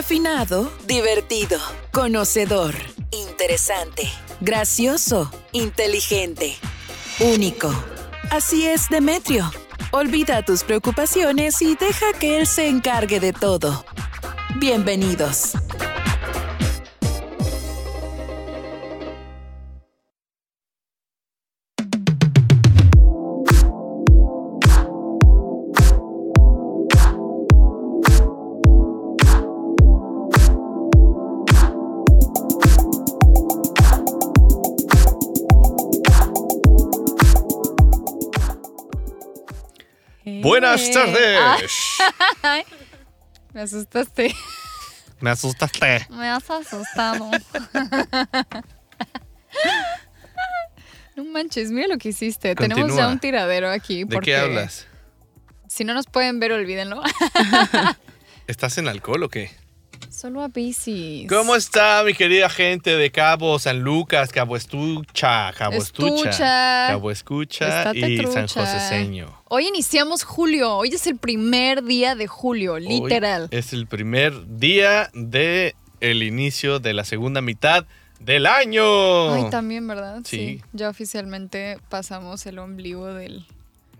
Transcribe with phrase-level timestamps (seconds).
[0.00, 1.58] Refinado, divertido,
[1.92, 2.74] conocedor,
[3.10, 6.56] interesante, gracioso, inteligente,
[7.18, 7.70] único.
[8.30, 9.52] Así es, Demetrio.
[9.90, 13.84] Olvida tus preocupaciones y deja que él se encargue de todo.
[14.56, 15.52] Bienvenidos.
[42.52, 42.64] Ay,
[43.52, 44.34] me asustaste.
[45.20, 46.06] Me asustaste.
[46.10, 47.30] Me has asustado.
[51.16, 52.54] no manches, mira lo que hiciste.
[52.54, 54.04] Tenemos ya un tiradero aquí.
[54.04, 54.86] ¿De qué hablas?
[55.68, 57.02] Si no nos pueden ver, olvídenlo.
[58.46, 59.50] ¿Estás en alcohol o qué?
[60.10, 61.28] Solo a bicis.
[61.28, 66.86] ¿Cómo está mi querida gente de Cabo San Lucas, Cabo Estucha, Cabo Estucha, Estucha.
[66.88, 68.60] Cabo Escucha y San trucha.
[68.60, 69.40] José Seño?
[69.48, 70.74] Hoy iniciamos julio.
[70.74, 73.42] Hoy es el primer día de julio, literal.
[73.52, 77.86] Hoy es el primer día de el inicio de la segunda mitad
[78.18, 79.32] del año.
[79.32, 80.22] Ay, también, ¿verdad?
[80.24, 80.60] Sí.
[80.72, 83.46] Ya oficialmente pasamos el ombligo del.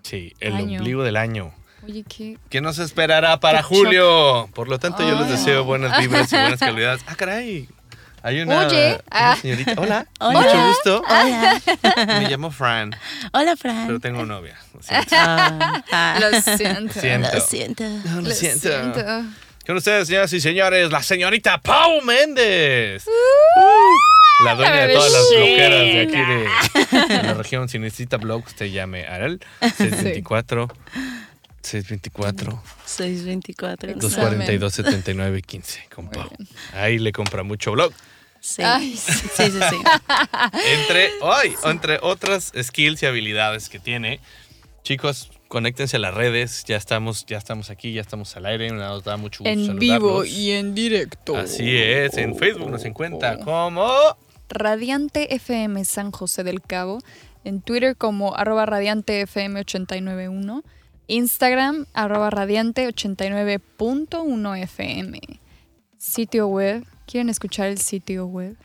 [0.03, 0.79] Sí, el Año.
[0.79, 1.55] ombligo del año.
[1.83, 2.37] Oye, ¿qué?
[2.51, 4.49] ¿Qué nos esperará para julio?
[4.55, 7.03] Por lo tanto, yo les deseo buenas vibras y buenas calidades.
[7.07, 7.69] Ah, caray.
[8.23, 9.37] Hay una, Oye, una ah.
[9.41, 9.75] señorita.
[9.79, 10.41] Hola, Hola.
[10.41, 11.03] mucho gusto.
[11.09, 11.61] Hola.
[12.21, 12.95] Me llamo Fran,
[13.33, 13.87] Hola, Fran.
[13.87, 14.59] pero tengo novia.
[14.75, 15.17] Lo siento.
[15.19, 16.19] Ah, ah.
[16.21, 17.01] Lo siento.
[17.01, 17.29] Siento.
[17.35, 17.85] Lo siento.
[17.85, 18.69] No, lo Lo siento.
[18.69, 19.05] siento.
[19.67, 23.07] Con ustedes, señoras y señores, la señorita Pau Méndez.
[23.07, 27.69] Uh, la dueña de todas las bloqueras de aquí de, de la región.
[27.71, 29.41] Si necesita blog, usted llame a él.
[29.79, 30.69] 624
[31.63, 33.93] 624 624.
[33.93, 34.09] Exacto.
[34.09, 36.29] 242 79 15 con Pau.
[36.73, 37.93] Ahí le compra mucho blog.
[38.41, 38.63] Sí.
[38.63, 39.77] Ay, sí, sí, sí.
[40.81, 44.19] Entre, ay, entre otras skills y habilidades que tiene.
[44.83, 46.65] Chicos, conéctense a las redes.
[46.65, 48.71] Ya estamos, ya estamos aquí, ya estamos al aire.
[48.71, 51.37] Nos da mucho gusto en vivo y en directo.
[51.37, 53.87] Así es, en Facebook nos encuentra como
[54.49, 56.99] Radiante FM San José del Cabo.
[57.45, 60.63] En Twitter como arroba radiante FM 891.
[61.11, 65.21] Instagram arroba radiante 89.1 FM.
[65.99, 66.85] Sitio web.
[67.07, 68.57] ¿Quieren escuchar el sitio web?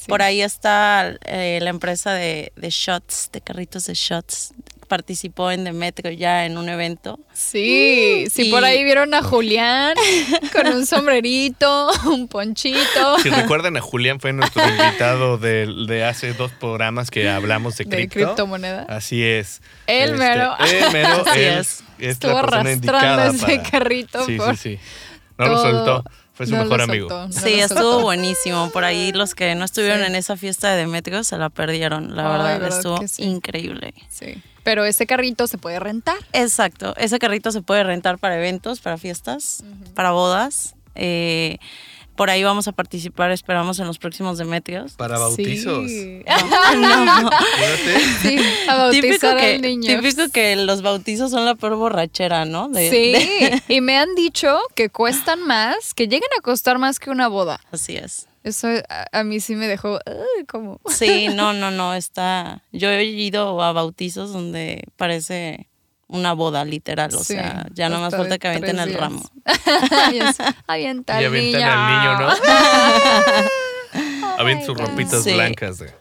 [0.08, 4.54] Por ahí está eh, la empresa de, de shots, de carritos de shots.
[4.88, 7.18] Participó en Demetrio ya en un evento.
[7.32, 9.94] Sí, sí, Y- por ahí vieron a Julián
[10.52, 13.18] con un sombrerito, un ponchito.
[13.22, 17.84] Si recuerdan a Julián, fue nuestro invitado de, de hace dos programas que hablamos de
[17.84, 18.14] De cripto.
[18.14, 18.82] criptomoneda.
[18.88, 19.62] Así es.
[19.86, 20.54] El Este, mero.
[20.58, 21.24] El mero.
[21.26, 21.84] Así él es.
[21.98, 24.78] es Estuvo arrastrando indicada ese para- carrito Sí, por sí, sí.
[25.38, 26.04] No lo soltó.
[26.34, 27.08] Fue su no mejor amigo.
[27.08, 28.00] soltó, no Sí, estuvo soltó.
[28.02, 28.70] buenísimo.
[28.72, 30.06] Por ahí los que no estuvieron Sí.
[30.06, 32.16] en esa fiesta de Demetrio se la perdieron.
[32.16, 33.22] La Ay, verdad, ¿verdad estuvo sí?
[33.22, 33.94] increíble.
[34.08, 34.42] Sí.
[34.64, 36.16] Pero ese carrito se puede rentar.
[36.32, 36.94] Exacto.
[36.96, 39.62] Ese carrito se puede rentar para eventos, para fiestas,
[39.94, 40.74] para bodas.
[40.96, 41.58] Eh,
[42.16, 44.92] por ahí vamos a participar, esperamos, en los próximos Demetrios.
[44.92, 45.90] Para bautizos.
[45.90, 47.30] Sí, No.
[47.30, 48.00] Fíjate.
[48.22, 48.38] Sí,
[48.68, 50.00] a Típico bautizar que, al niño.
[50.00, 52.68] típico que los bautizos son la peor borrachera, ¿no?
[52.68, 56.98] De- Sí, de- y me han dicho que cuestan más, que lleguen a costar más
[57.00, 57.60] que una boda.
[57.72, 58.28] así es.
[58.44, 62.62] Eso a, a mí sí me dejó "Ay, como Sí, no, no, no, está...
[62.72, 65.68] Yo he ido a bautizos donde parece
[66.06, 69.22] una boda literal, o Sí, sea, ya no más falta que avienten el ramo.
[70.66, 71.72] Avienta Y al avientan niño".
[71.72, 72.28] al niño, ¿no?
[74.38, 75.32] Avientan sus ropitas Sí.
[75.32, 75.78] blancas.
[75.78, 75.92] De...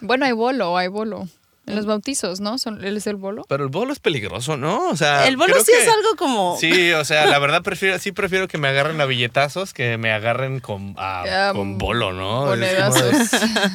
[0.00, 1.28] Bueno, hay bolo, hay bolo.
[1.68, 2.58] En los bautizos, ¿no?
[2.58, 3.44] Son, ¿Él es el bolo?
[3.48, 4.88] Pero el bolo es peligroso, ¿no?
[4.88, 6.56] O sea, El bolo creo sí que- es algo como.
[6.58, 10.12] Sí, o sea, la verdad prefiero, sí prefiero que me agarren a billetazos que me
[10.12, 12.56] agarren con, a- Ya, con bolo, ¿no?
[12.56, 12.68] De,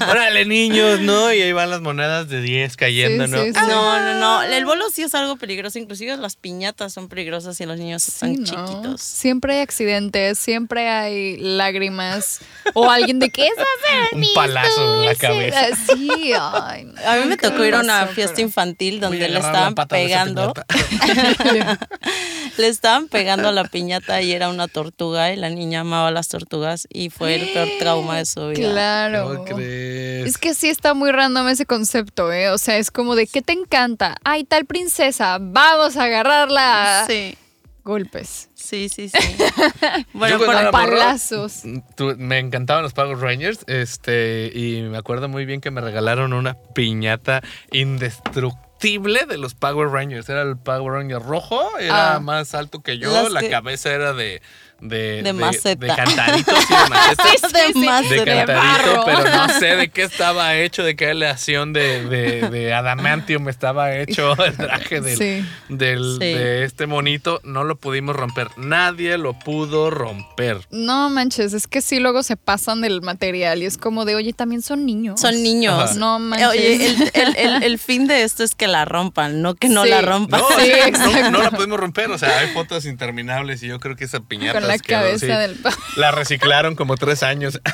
[0.09, 1.31] Órale, niños, ¿no?
[1.33, 3.37] Y ahí van las monedas de 10 cayendo, Sí, ¿no?
[3.43, 3.59] sí, sí.
[3.67, 4.43] No, no, no.
[4.43, 5.79] El bolo sí es algo peligroso.
[5.79, 9.01] Inclusive las piñatas son peligrosas si los niños están chiquitos.
[9.01, 12.39] Siempre hay accidentes, siempre hay lágrimas.
[12.73, 14.17] O alguien de ¿qué es hacer?
[14.17, 15.67] Un palazo en la cabeza.
[15.93, 16.09] Sí,
[16.39, 16.91] ay.
[17.05, 20.53] A mí me tocó ir a una fiesta pero- infantil donde le estaban pegando.
[22.57, 26.27] Le estaban pegando a la piñata y era una tortuga y la niña amaba las
[26.27, 28.71] tortugas y fue el peor trauma de su vida.
[28.71, 29.27] Claro.
[29.27, 30.27] ¿Cómo crees?
[30.27, 32.49] Es que sí está muy random ese concepto, ¿eh?
[32.49, 34.17] O sea, es como de ¿qué te encanta?
[34.23, 37.05] Ay, tal princesa, vamos a agarrarla.
[37.07, 37.35] Sí,
[37.83, 38.49] Golpes.
[38.53, 39.17] sí, sí, sí.
[40.13, 41.63] Bueno, morro, palazos.
[42.17, 46.53] me encantaban los Power Rangers, este, y me acuerdo muy bien que me regalaron una
[46.73, 47.41] piñata
[47.71, 50.27] indestructible de los Power Rangers.
[50.29, 52.19] Era el Power Ranger rojo, era Ah.
[52.19, 54.41] más alto que yo, la que- cabeza era de
[54.83, 55.85] de, De maceta.
[55.85, 57.47] de cantarito, sí, de maceta.
[57.57, 61.73] de más de de cantarito, pero no sé de qué estaba hecho, de qué aleación
[61.73, 65.45] de, de, de adamantium estaba hecho el traje del, Sí.
[65.69, 66.33] del- Sí.
[66.33, 67.39] de este monito.
[67.43, 68.49] No lo pudimos romper.
[68.57, 70.59] Nadie lo pudo romper.
[70.71, 74.33] No manches, es que sí luego se pasan del material y es como de, oye,
[74.33, 75.19] también son niños.
[75.21, 75.79] Son niños.
[75.79, 75.93] Ajá.
[75.95, 76.49] No manches.
[76.49, 79.83] Oye, el, el- el- el fin de esto es que la rompan, no que no
[79.83, 79.89] Sí.
[79.89, 80.41] la rompan.
[80.41, 82.11] No, Sí, sí, no- la pudimos romper.
[82.11, 85.55] O sea, hay fotos interminables y yo creo que esa piñata Con la cabeza del
[85.55, 87.59] pa- La reciclaron como tres años.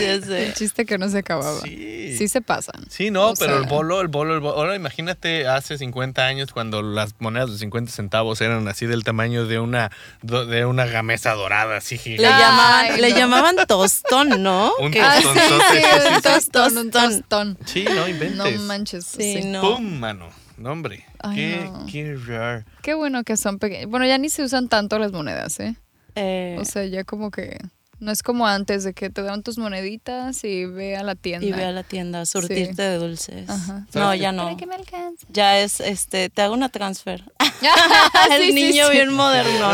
[0.00, 0.46] Ya sé.
[0.46, 1.60] El chiste que no se acababa.
[1.60, 2.14] Sí.
[2.16, 2.84] Sí se pasan.
[2.88, 4.56] Sí, no, O pero sea- el bolo, el bolo, el bolo.
[4.56, 9.46] Ahora imagínate hace 50 años cuando las monedas de 50 centavos eran así del tamaño
[9.46, 9.90] de una,
[10.22, 12.26] de una gamesa dorada, así Le, gigante.
[12.34, 13.16] Ay, llamaban, le no.
[13.16, 14.72] llamaban tostón, ¿no?
[14.80, 16.22] Un Ah, sí, un sí.
[16.22, 17.20] tostón, un Tostón.
[17.20, 17.58] tostón.
[17.66, 18.36] Sí, no inventes.
[18.36, 19.04] No manches.
[19.04, 19.44] Sí, sí.
[19.48, 19.60] no.
[19.60, 20.28] ¡Pum, mano!
[20.56, 21.04] No, hombre.
[21.18, 21.86] Ay, qué, no.
[21.90, 22.64] qué raro.
[22.82, 23.90] Qué bueno que son pequeños.
[23.90, 25.76] Bueno, ya ni se usan tanto las monedas, ¿eh?
[26.16, 27.58] Eh, O sea, ya como que
[27.98, 31.46] no es como antes de que te dan tus moneditas y ve a la tienda.
[31.46, 33.48] y ve a la tienda a surtirte de dulces.
[33.48, 33.86] Ajá.
[33.94, 34.56] No, ¿Sabes ya Para no.
[34.58, 35.26] que me alcance.
[35.30, 37.24] Ya es, este, te hago una transfer.
[38.30, 39.70] el El niño bien moderno.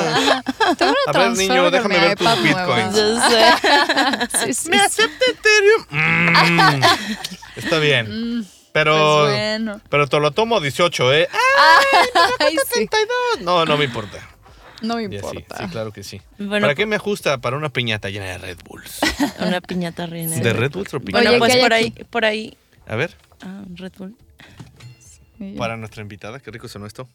[0.79, 2.97] Tengo A una ver, niño, transfer de déjame ver tus bitcoins.
[2.97, 3.45] Yo sé.
[4.47, 4.85] Sí, sí, ¿Me sí.
[4.85, 5.83] acepta Ethereum?
[5.91, 6.83] Mm,
[7.57, 8.47] está bien.
[8.73, 9.81] Pero, Pues bueno.
[9.91, 11.29] pero te lo tomo 18, ¿eh?
[12.39, 12.87] Ay, sí.
[12.87, 13.41] 32.
[13.43, 14.19] No, no me importa.
[14.83, 15.59] No me importa.
[15.59, 16.21] sí, claro que sí.
[16.39, 19.01] Bueno, ¿Para qué me ajusta para una piñata llena de Red Bulls?
[19.41, 20.37] Una piñata reina.
[20.37, 21.23] De Red Bull tropical.
[21.23, 22.57] Bueno, Oye, pues ¿qué hay por ahí, por ahí.
[22.87, 24.17] A ver, Ah, Red Bull.
[25.59, 27.09] Para nuestra invitada, qué rico sonó esto.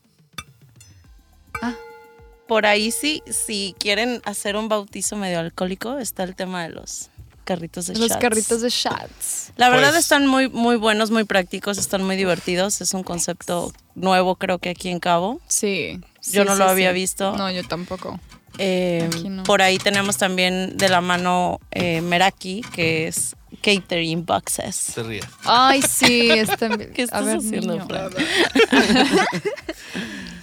[2.47, 7.09] Por ahí sí, si quieren hacer un bautizo medio alcohólico, está el tema de los
[7.43, 8.21] carritos de Los shots.
[8.21, 9.51] carritos de shots.
[9.57, 12.79] La verdad Pues- están muy, muy buenos, muy prácticos, están muy divertidos.
[12.79, 15.41] Es un concepto nuevo, creo que aquí en Cabo.
[15.47, 15.99] Sí.
[16.31, 16.71] Yo no sí, lo sí.
[16.71, 17.35] había visto.
[17.37, 18.19] No, yo tampoco.
[18.59, 19.43] Eh, no.
[19.43, 24.75] Por ahí tenemos también de la mano eh, Meraki, que es catering boxes.
[24.75, 25.21] Se ríe.
[25.45, 27.85] Ay, sí, está ¿Qué a estás ver, haciendo.
[27.87, 28.09] Fran?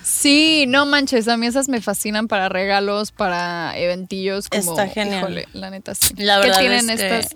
[0.02, 5.20] Sí, no manches, a mí esas me fascinan para regalos, para eventillos como Está genial.
[5.20, 6.12] híjole, la neta sí.
[6.18, 7.34] La ¿Qué verdad tienen es que- estas?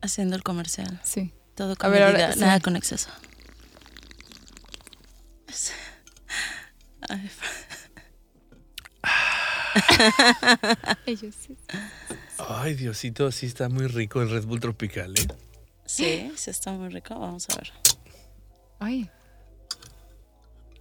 [0.00, 1.00] Haciendo el comercial.
[1.02, 1.32] Sí.
[1.56, 2.40] Todo A con ver, ahora- medida, sí.
[2.40, 3.08] nada con exceso.
[5.52, 5.72] Sí.
[12.48, 15.26] Ay, Diosito, sí está muy rico el Red Bull tropical, ¿eh?
[15.86, 17.18] Sí, sí está muy rico.
[17.18, 17.72] Vamos a ver.
[18.80, 19.10] Ay,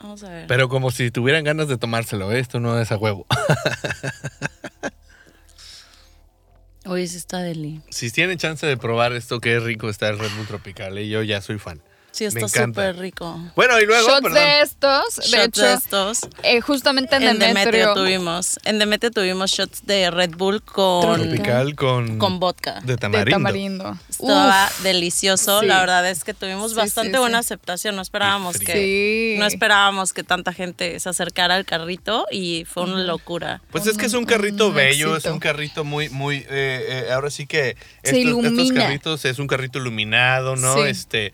[0.01, 0.48] Vamos a ver.
[0.48, 2.39] Pero como si tuvieran ganas de tomárselo, ¿eh?
[2.39, 3.27] esto no es a huevo.
[6.86, 7.82] Oye, sí está deli.
[7.89, 11.08] Si tienen chance de probar esto, qué rico está el Red Bull tropical, ¿eh?
[11.08, 11.84] yo ya soy fan.
[12.12, 13.39] Sí, está súper rico.
[13.56, 14.34] Bueno, y luego, shots perdón.
[14.38, 16.20] de estos, de Shots hecho, de estos.
[16.44, 17.94] eh, justamente en, En Demetrio Demetrio.
[17.94, 18.60] tuvimos.
[18.65, 22.82] En Demetrio tuvimos shots de Red Bull con, Tropical con, con vodka.
[22.82, 23.32] de de tamarindo.
[23.32, 23.98] tamarindo.
[24.10, 25.62] Estaba Uf, delicioso.
[25.62, 25.68] sí.
[25.68, 27.46] La verdad es que tuvimos Sí, bastante sí, buena sí.
[27.48, 27.96] aceptación.
[27.96, 29.39] No esperábamos que Sí.
[29.39, 33.62] no esperábamos que tanta gente se acercara al carrito y fue una locura.
[33.72, 37.12] Pues es que es un carrito un bello, es un carrito muy, muy, eh, eh,
[37.13, 38.82] ahora sí que Se estos, estos ilumina.
[38.84, 40.75] carritos es un carrito iluminado, ¿no?
[40.75, 40.82] Sí.
[40.89, 41.32] Este,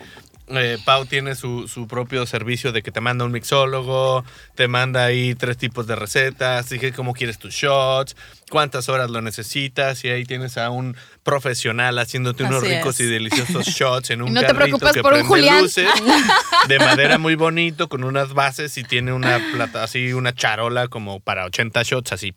[0.49, 4.23] eh, Pau tiene su, su propio servicio de que te manda un mixólogo,
[4.55, 8.15] te manda ahí tres tipos de recetas, dije cómo quieres tus shots,
[8.49, 13.65] cuántas horas lo necesitas y ahí tienes a un profesional haciéndote unos ricos y deliciosos
[13.67, 15.61] shots en un Y no te carrito preocupes que por un prende Julián.
[15.63, 15.89] luces
[16.67, 21.19] de madera muy bonito con unas bases y tiene una plata así una charola como
[21.19, 22.33] para 80 shots así.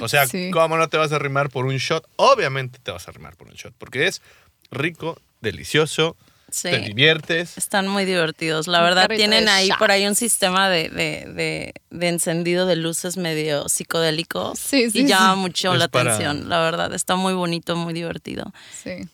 [0.00, 0.50] O sea, Sí.
[0.50, 2.06] ¿cómo no te vas a arrimar por un shot?
[2.16, 4.22] Obviamente te vas a arrimar por un shot porque es
[4.70, 6.16] rico, delicioso
[6.52, 6.70] Sí.
[6.70, 7.56] te diviertes.
[7.58, 8.66] Están muy divertidos.
[8.66, 9.78] La verdad, tienen ahí shots.
[9.78, 14.54] por ahí un sistema de, de, de, de encendido de luces medio psicodélico.
[14.56, 16.48] Sí, sí, y llama mucho Es la para- atención.
[16.48, 18.52] La verdad, está muy bonito, muy divertido.
[18.82, 19.08] Sí.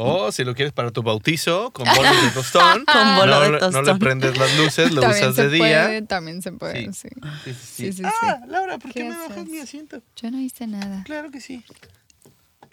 [0.00, 2.84] O si lo quieres para tu bautizo, con bolos de tostón.
[2.84, 3.98] Con bolo no, de le- No le tostón.
[3.98, 5.82] prendes las luces, lo también usas se de día.
[5.84, 6.92] puede, también se puede, Sí.
[6.92, 7.08] sí.
[7.44, 8.12] Sí, sí, Sí, sí, ah,
[8.44, 8.48] sí.
[8.50, 10.00] Laura, ¿por qué, ¿Qué me bajas mi asiento?
[10.16, 11.02] Yo no hice nada.
[11.04, 11.64] Claro que sí.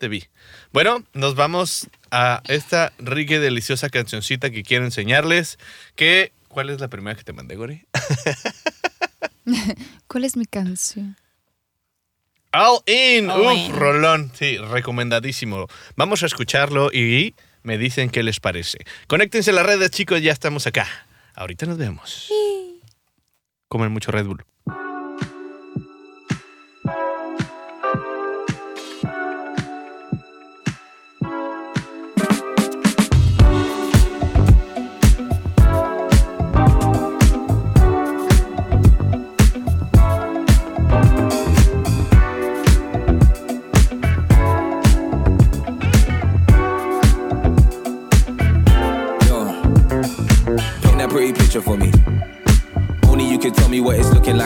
[0.06, 0.24] Te vi.
[0.72, 5.58] Bueno, nos vamos a esta rica y deliciosa cancioncita que quiero enseñarles.
[5.96, 7.88] Que, ¿Cuál es la primera que te mandé, Gori?
[10.08, 11.18] ¿Cuál es mi canción?
[12.54, 13.32] All In.
[13.32, 13.76] All Uf, In.
[13.76, 14.32] rolón.
[14.36, 15.66] Sí, recomendadísimo.
[15.96, 17.34] Vamos a escucharlo y
[17.64, 18.78] me dicen qué les parece.
[19.08, 20.88] Conéctense a las redes, chicos, ya estamos acá.
[21.34, 22.32] Ahorita nos vemos.
[23.70, 24.46] Comen mucho Red Bull.
[51.62, 51.95] For me.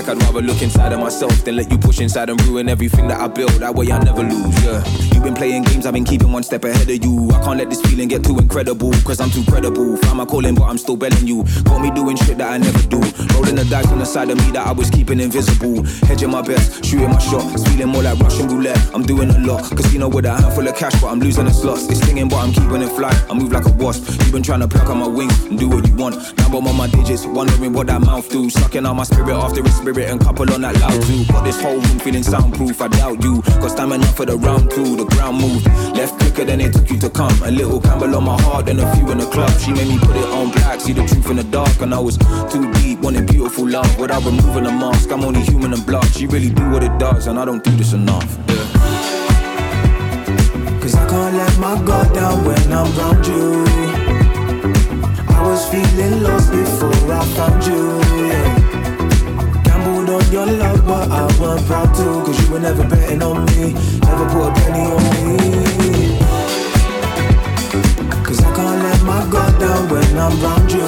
[0.10, 3.20] I'd rather look inside of myself than let you push inside and ruin everything that
[3.22, 3.54] I built.
[3.60, 4.64] That way I never lose.
[4.64, 7.30] Yeah, you've been playing games, I've been keeping one step ahead of you.
[7.30, 9.98] I can't let this feeling get too incredible, cause I'm too credible.
[9.98, 11.44] Found my calling, but I'm still belling you.
[11.64, 12.98] Got me doing shit that I never do.
[13.36, 15.84] Rolling the dice on the side of me that I was keeping invisible.
[16.08, 17.46] Hedging my bets, shooting my shot.
[17.54, 18.80] It's feeling more like Russian roulette.
[18.96, 19.70] I'm doing a lot.
[19.70, 21.88] Casino with a handful of cash, but I'm losing the slots.
[21.88, 23.14] It's stinging, but I'm keeping it fly.
[23.30, 24.10] I move like a wasp.
[24.10, 26.16] You've been trying to pluck on my wings and do what you want.
[26.40, 28.50] Now I'm on my digits, wondering what that mouth do.
[28.50, 31.26] Sucking on my spirit after a spirit and couple on that loud too.
[31.26, 32.82] Got this whole room feeling soundproof.
[32.82, 33.42] I doubt you.
[33.62, 34.96] Got stamina for the round two.
[34.96, 35.66] The ground moved.
[35.96, 37.34] Left quicker than it took you to come.
[37.44, 39.52] A little gamble on my heart and a few in the club.
[39.60, 40.80] She made me put it on black.
[40.82, 41.82] See the truth in the dark.
[41.82, 42.18] And I was
[42.52, 43.90] too deep, wanting beautiful love.
[44.00, 46.06] Without removing the mask, I'm only human and blood.
[46.14, 48.38] She really do what it does, and I don't do this enough.
[50.82, 53.66] Cause I can't let my guard down when I'm around you.
[55.30, 58.00] I was feeling lost before I found you.
[58.28, 58.59] Yeah.
[60.32, 62.04] Your love, but I weren't proud to.
[62.24, 66.20] Cause you were never betting on me, never put a penny on me.
[68.24, 70.86] Cause I can't let my guard down when I'm around you.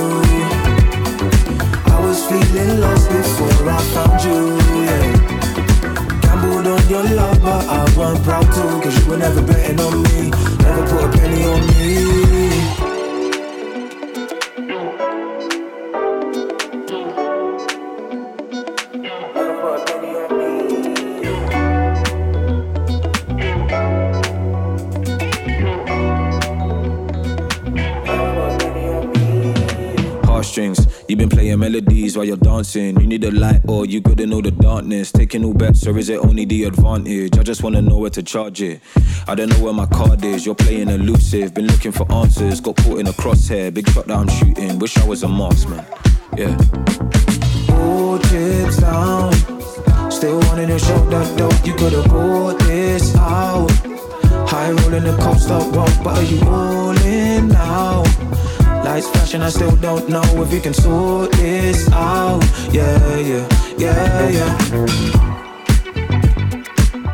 [1.91, 4.57] I was feeling lost before I found you.
[4.85, 6.21] Yeah.
[6.21, 8.61] Gambled on your love, but I weren't proud to.
[8.83, 10.29] Cause you were never betting on me,
[10.59, 12.30] never put a penny on me.
[31.11, 32.97] You've been playing melodies while you're dancing.
[32.97, 35.11] You need a light or you gotta know the darkness.
[35.11, 37.37] Taking all bets, or is it only the advantage?
[37.37, 38.79] I just wanna know where to charge it.
[39.27, 40.45] I don't know where my card is.
[40.45, 42.61] You're playing elusive, been looking for answers.
[42.61, 44.79] Got caught in a crosshair, big shot that I'm shooting.
[44.79, 45.85] Wish I was a marksman.
[46.37, 46.57] Yeah.
[47.71, 49.33] All chips down.
[50.09, 51.65] Still wanting to show that dope.
[51.65, 53.69] You could've bought this out.
[54.47, 57.90] High rolling the coast up but are you rolling now?
[58.91, 62.43] Lights flashing, I still don't know if you can sort this out.
[62.73, 64.57] Yeah, yeah, yeah, yeah.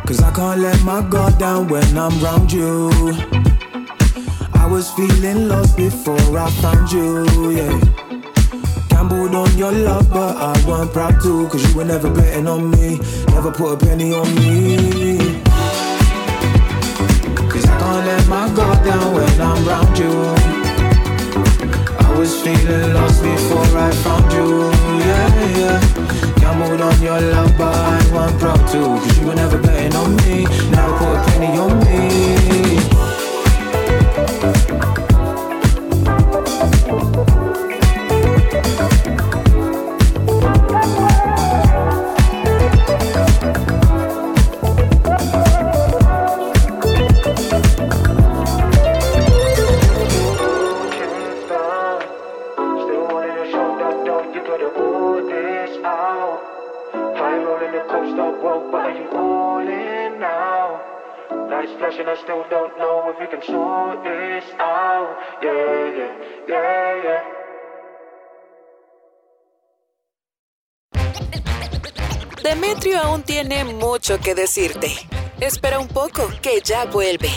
[0.07, 2.89] Cause I can't let my guard down when I'm around you.
[4.55, 7.79] I was feeling lost before I found you, yeah.
[8.89, 11.47] Gambled on your love, but I weren't proud to.
[11.47, 15.19] Cause you were never betting on me, never put a penny on me.
[17.51, 20.66] Cause I can't let my guard down when I'm around you.
[22.17, 24.71] Was feeling lost before I found you,
[25.05, 26.33] yeah, yeah.
[26.39, 28.79] Gambled on your love, but I weren't proud to.
[28.79, 32.96] Cause you were never betting on me, never put a penny on me.
[72.43, 74.91] Demetrio aún tiene mucho que decirte.
[75.39, 77.29] Espera un poco, que ya vuelve.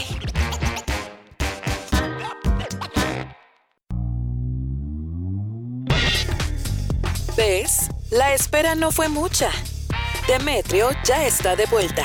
[7.37, 7.91] ¿Ves?
[8.11, 9.51] La espera no fue mucha.
[10.29, 12.05] Demetrio ya está de vuelta.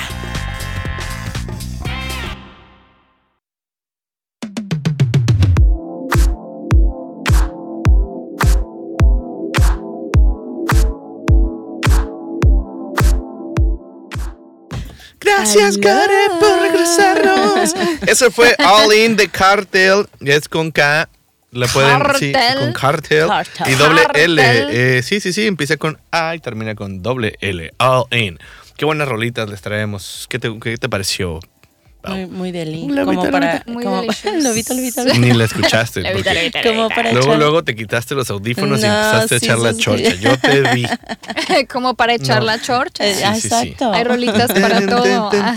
[15.55, 17.73] Gracias, Karen, por regresarnos.
[18.07, 20.07] Eso fue All In the Cartel.
[20.21, 21.09] Es con K.
[21.51, 22.59] La pueden sí, Cartel.
[22.59, 23.73] con cartel, Cartel.
[23.73, 24.39] y doble Cartel.
[24.39, 24.97] L.
[24.97, 27.71] Eh, sí, sí, sí, empieza con A y termina con doble L.
[27.77, 28.37] All in.
[28.75, 30.25] Qué buenas rolitas les traemos.
[30.29, 31.39] ¿Qué te, qué te pareció?
[32.09, 32.87] Muy, muy deli.
[32.87, 33.63] Levita, Como para.
[33.67, 34.01] Muy como-.
[34.41, 34.73] Levita.
[35.17, 36.01] Ni la escuchaste.
[36.63, 39.73] Como para luego, echar- luego te quitaste los audífonos y empezaste a sí, echar la
[39.73, 40.15] sí, chorcha.
[40.15, 40.85] Yo te vi.
[41.71, 42.45] Como para echar No.
[42.47, 43.05] la chorcha.
[43.07, 43.47] Eh, Sí, ah, sí, sí.
[43.47, 43.91] exacto.
[43.93, 45.29] Hay rolitas para todo.
[45.33, 45.55] Ah,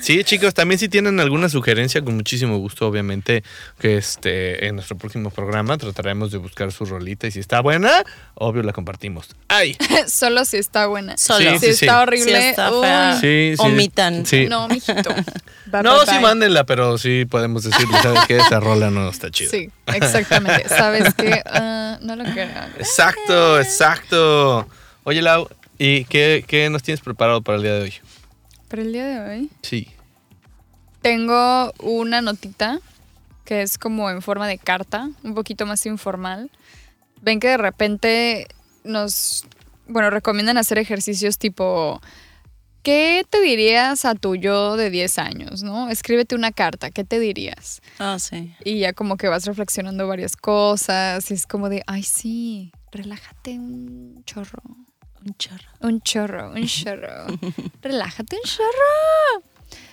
[0.00, 3.42] Sí, chicos, también si tienen alguna sugerencia, con muchísimo gusto, obviamente,
[3.78, 8.04] que este en nuestro próximo programa trataremos de buscar su rolita y si está buena,
[8.34, 9.28] obvio la compartimos.
[9.48, 9.76] ¡Ay!
[10.08, 11.16] Solo si está buena.
[11.16, 11.52] Solo.
[11.52, 12.02] Sí, Si sí, está sí.
[12.02, 12.40] horrible.
[12.42, 13.18] Si está fea.
[13.20, 13.62] Sí, sí.
[13.62, 14.25] Omitan.
[14.26, 14.46] Sí.
[14.48, 15.10] No, mijito.
[15.66, 16.20] Bye, No, bye, sí, bye.
[16.20, 18.36] mándenla, pero sí podemos decirle, ¿sabes qué?
[18.36, 19.50] Esa rola no está chida.
[19.50, 20.68] Sí, exactamente.
[20.68, 21.42] ¿Sabes qué?
[21.46, 22.48] Ah, no lo creo.
[22.78, 24.66] Exacto, exacto.
[25.04, 27.94] Oye, Lau, ¿y qué, qué nos tienes preparado para el día de hoy?
[28.68, 29.88] Pero el día de hoy Sí.
[31.02, 32.80] tengo una notita
[33.44, 36.50] que es como en forma de carta, un poquito más informal.
[37.22, 38.48] Ven que de repente
[38.82, 39.44] nos,
[39.86, 42.00] bueno, recomiendan hacer ejercicios tipo,
[42.86, 45.90] ¿qué te dirías a tu yo de 10 años, no?
[45.90, 47.82] Escríbete una carta, ¿qué te dirías?
[47.98, 48.54] Ah, sí.
[48.64, 53.58] Y ya como que vas reflexionando varias cosas y es como de, ay, sí, relájate
[53.58, 54.62] un chorro.
[55.24, 55.68] Un chorro.
[55.80, 57.26] Un chorro, un chorro.
[57.82, 59.42] Relájate un chorro.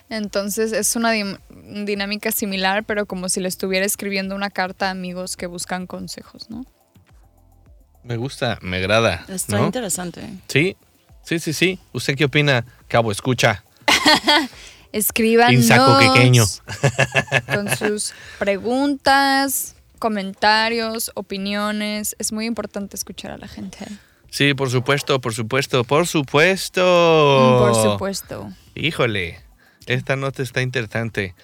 [0.10, 5.36] Entonces es una dinámica similar, pero como si le estuviera escribiendo una carta a amigos
[5.36, 6.64] que buscan consejos, ¿no?
[8.04, 9.26] Me gusta, me agrada.
[9.30, 9.66] Está ¿no?
[9.66, 10.22] interesante.
[10.48, 10.78] Sí,
[11.24, 11.80] sí, sí, sí.
[11.92, 12.66] ¿Usted qué opina?
[12.88, 13.64] Cabo, escucha.
[16.00, 16.46] Quequeño.
[17.54, 22.16] con sus preguntas, comentarios, opiniones.
[22.20, 23.88] Es muy importante escuchar a la gente.
[24.30, 27.58] Sí, por supuesto, por supuesto, por supuesto.
[27.60, 28.50] Por supuesto.
[28.76, 29.40] Híjole,
[29.86, 31.36] esta nota está interesante.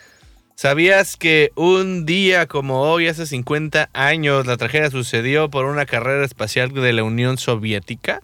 [0.55, 6.25] ¿Sabías que un día como hoy, hace 50 años, la tragedia sucedió por una carrera
[6.25, 8.21] espacial de la Unión Soviética?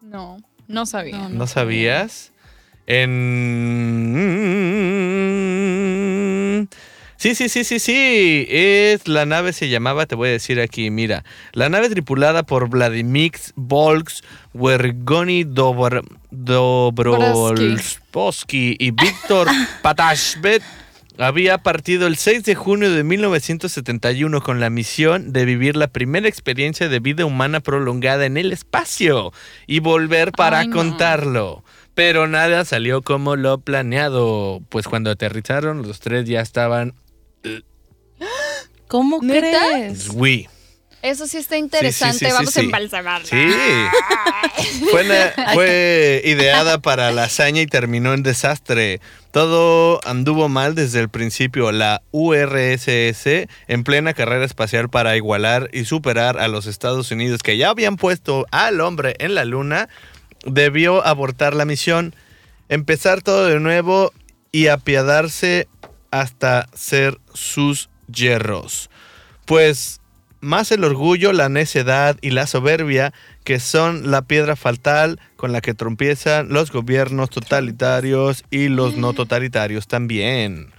[0.00, 1.18] No, no sabía.
[1.18, 2.30] No, ¿No sabías?
[2.86, 3.08] En...
[7.16, 8.46] Sí, sí, sí, sí, sí.
[8.48, 12.68] Es la nave se llamaba, te voy a decir aquí, mira, la nave tripulada por
[12.68, 14.22] Vladimir Volks,
[14.54, 17.16] Wergoni Dobr Dobrolsky
[18.78, 19.48] y Víctor
[19.82, 20.62] Patashvet
[21.18, 26.28] había partido el 6 de junio de 1971 con la misión de vivir la primera
[26.28, 29.32] experiencia de vida humana prolongada en el espacio
[29.66, 30.76] y volver para Ay, no.
[30.76, 31.64] contarlo.
[31.94, 36.94] Pero nada salió como lo planeado, pues cuando aterrizaron los tres ya estaban
[38.86, 39.58] ¿Cómo ¿Neta?
[39.72, 40.08] crees?
[40.14, 40.48] Wii.
[41.08, 42.18] Eso sí está interesante.
[42.18, 43.26] sí, sí, Vamos a embalsamarla.
[43.26, 44.84] Sí.
[44.90, 45.04] Fue,
[45.54, 49.00] fue ideada para la hazaña y terminó en desastre.
[49.30, 51.72] Todo anduvo mal desde el principio.
[51.72, 53.26] La URSS,
[53.68, 57.96] en plena carrera espacial para igualar y superar a los Estados Unidos, que ya habían
[57.96, 59.88] puesto al hombre en la luna,
[60.44, 62.14] debió abortar la misión,
[62.68, 64.12] empezar todo de nuevo
[64.52, 65.68] y apiadarse
[66.10, 68.90] hasta ser sus hierros.
[69.44, 70.00] Pues
[70.40, 73.12] más el orgullo, la necedad y la soberbia
[73.44, 79.12] que son la piedra fatal con la que tropiezan los gobiernos totalitarios y los no
[79.14, 80.70] totalitarios también.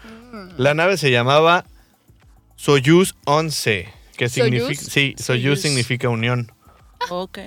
[0.57, 1.65] La nave se llamaba
[2.55, 4.45] Soyuz 11, que ¿Soyuz?
[4.45, 5.61] significa sí, Soyuz Soyuz.
[5.61, 6.51] significa unión,
[7.09, 7.39] Ok.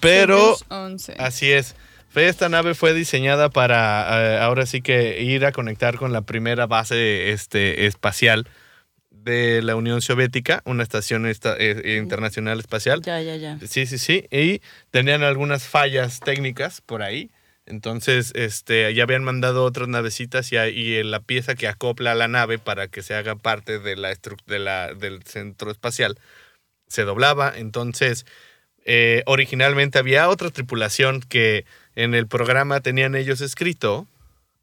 [0.00, 1.14] pero Soyuz 11.
[1.18, 1.76] Así es.
[2.14, 6.66] Esta nave fue diseñada para eh, ahora sí que ir a conectar con la primera
[6.66, 8.46] base este, espacial
[9.24, 13.00] de la Unión Soviética, una estación esta- eh, internacional espacial.
[13.02, 13.58] Ya, ya, ya.
[13.66, 14.26] Sí, sí, sí.
[14.30, 14.60] Y
[14.90, 17.30] tenían algunas fallas técnicas por ahí.
[17.66, 22.28] Entonces, este, ya habían mandado otras navecitas y, y la pieza que acopla a la
[22.28, 24.14] nave para que se haga parte de la,
[24.46, 26.18] de la- del centro espacial
[26.86, 27.54] se doblaba.
[27.56, 28.26] Entonces,
[28.84, 31.64] eh, originalmente había otra tripulación que
[31.96, 34.06] en el programa tenían ellos escrito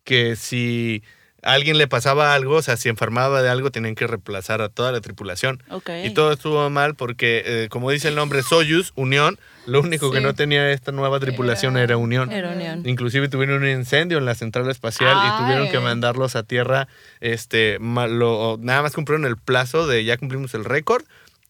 [0.04, 1.02] que si
[1.44, 4.70] a alguien le pasaba algo, o sea, si enfermaba de algo, tenían que reemplazar a
[4.70, 5.64] toda la tripulación.
[6.04, 10.22] Y todo estuvo mal porque, eh, como dice el nombre, Soyuz, Unión, lo único que
[10.22, 12.32] no tenía esta nueva tripulación Era- era, Unión.
[12.32, 12.84] Era unión.
[12.88, 16.88] Inclusive tuvieron un incendio en la central espacial y tuvieron que mandarlos a tierra.
[17.22, 21.04] Este, ma- lo- nada más cumplieron el plazo de ya cumplimos el récord.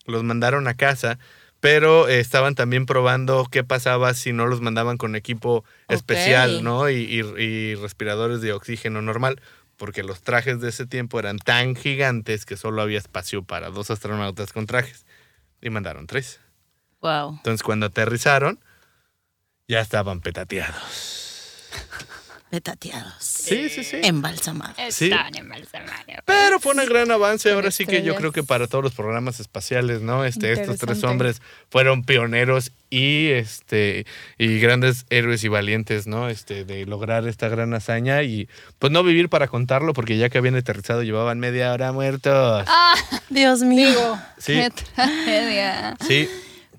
[0.06, 1.18] Los mandaron a casa.
[1.60, 6.64] pero eh, estaban también probando qué pasaba si no los mandaban con equipo especial.
[6.64, 6.90] ¿no?
[6.90, 9.40] Y, y- y respiradores de oxígeno normal,
[9.82, 13.90] porque los trajes de ese tiempo eran tan gigantes que solo había espacio para dos
[13.90, 15.08] astronautas con trajes.
[15.60, 16.40] Y mandaron tres.
[17.02, 17.38] Wow.
[17.38, 18.60] Entonces cuando aterrizaron,
[19.68, 21.72] ya estaban petateados.
[22.52, 23.14] Petateados.
[23.20, 23.98] Sí, sí, sí.
[24.04, 24.76] Embalsamados.
[24.94, 25.06] Sí.
[25.06, 26.04] Están embalsamados.
[26.26, 27.50] Pero fue un gran avance.
[27.50, 30.26] Ahora sí que yo creo que para todos los programas espaciales, ¿no?
[30.26, 34.06] Este, estos tres hombres fueron pioneros y este
[34.38, 36.28] y grandes héroes y valientes, ¿no?
[36.28, 40.38] Este, de lograr esta gran hazaña y pues no vivir para contarlo, porque ya que
[40.38, 42.66] habían aterrizado llevaban media hora muertos.
[42.68, 42.96] Ah,
[43.30, 43.88] Dios mío.
[43.88, 44.54] digo, Sí.
[44.56, 45.96] qué tragedia.
[46.06, 46.28] Sí,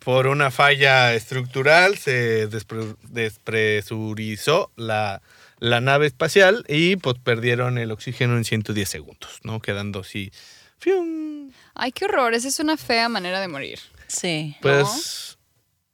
[0.04, 5.22] por una falla estructural se despre- despresurizó la,
[5.62, 9.60] la nave espacial y pues perdieron el oxígeno en 110 segundos, ¿no?
[9.60, 10.32] Quedando así.
[10.78, 11.52] ¡fium!
[11.74, 12.34] Ay, qué horror.
[12.34, 13.78] Esa es una fea manera de morir.
[14.08, 15.38] Sí, Pues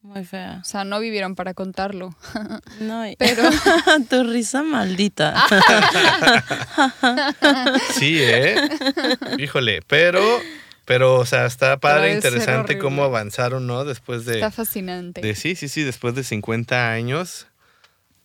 [0.00, 0.60] muy fea.
[0.62, 2.16] O sea, no vivieron para contarlo.
[2.80, 3.42] No, Pero-
[4.08, 5.34] tu risa maldita.
[7.98, 8.56] sí, ¿eh?
[9.38, 10.22] Híjole, pero,
[10.86, 13.84] pero, o sea, está padre, interesante cómo avanzaron, ¿no?
[13.84, 15.20] Después de, Está fascinante.
[15.20, 17.47] de, sí, sí, sí, después de 50 años.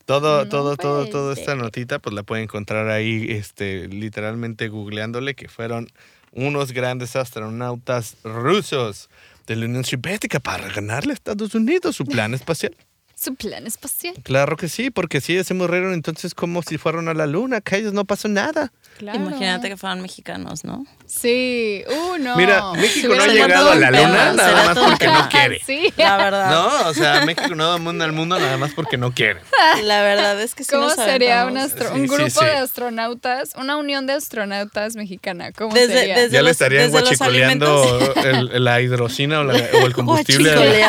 [0.06, 4.68] Todo, No todo, todo, puede toda esta notita, pues la pueden encontrar ahí, este, literalmente
[4.68, 5.88] googleándole que fueron
[6.32, 9.10] unos grandes astronautas rusos
[9.48, 12.76] de la Unión Soviética para ganarle a Estados Unidos su plan espacial.
[13.24, 14.16] Su plan espacial.
[14.24, 17.62] Claro que sí, porque si ellos se murieron entonces como si fueron a la luna,
[17.62, 18.72] que a ellos no pasó nada.
[18.98, 19.18] Claro.
[19.20, 20.86] Imagínate que fueran mexicanos, ¿no?
[21.08, 21.84] Sí.
[21.88, 22.36] Uh, no.
[22.36, 24.34] Mira, México no ha llegado a la luna pedo.
[24.34, 25.62] nada más porque no quiere.
[25.66, 25.94] Sí.
[25.98, 26.52] La verdad.
[26.52, 29.40] No, o sea, México no domina el mundo nada más porque no quiere.
[29.84, 31.72] La verdad es que sí ¿Cómo nos sería un, aventamos.
[31.72, 32.46] astro- Sí, un sí, grupo sí.
[32.46, 35.52] de astronautas, una unión de astronautas mexicana?
[35.54, 36.16] ¿Cómo Desde- sería?
[36.20, 40.52] desde- Ya le estarían guachicoleando el- la hidrocina o, la- o el combustible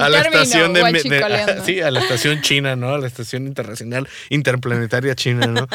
[0.00, 1.64] a la, a estación de, de- guachicoleando.
[1.64, 2.94] sí, a la estación china, ¿no?
[2.94, 5.68] A la estación internacional interplanetaria china, ¿no?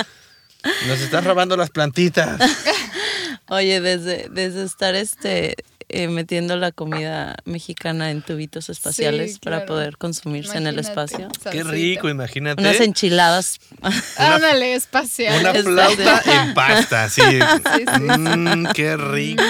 [0.87, 2.39] Nos están robando las plantitas.
[3.47, 5.55] Oye, desde, desde estar este
[5.95, 9.67] eh, metiendo la comida mexicana en tubitos espaciales Sí, para claro.
[9.73, 11.29] poder consumirse en el espacio.
[11.51, 12.61] Qué rico, imagínate.
[12.61, 13.59] Unas enchiladas.
[14.17, 15.39] Ándale, espacial.
[15.39, 17.21] Una flauta en pasta, sí.
[17.21, 18.01] sí, sí.
[18.19, 19.43] Mm, qué rico.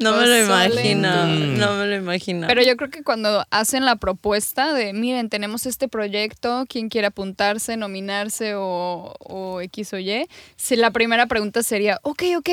[0.00, 1.58] No me lo imagino, Mm.
[1.58, 2.46] no me lo imagino.
[2.46, 7.08] Pero yo creo que cuando hacen la propuesta de, miren, tenemos este proyecto, quien quiera
[7.08, 12.50] apuntarse, nominarse o, o X o Y, si la primera pregunta sería, ok, ok,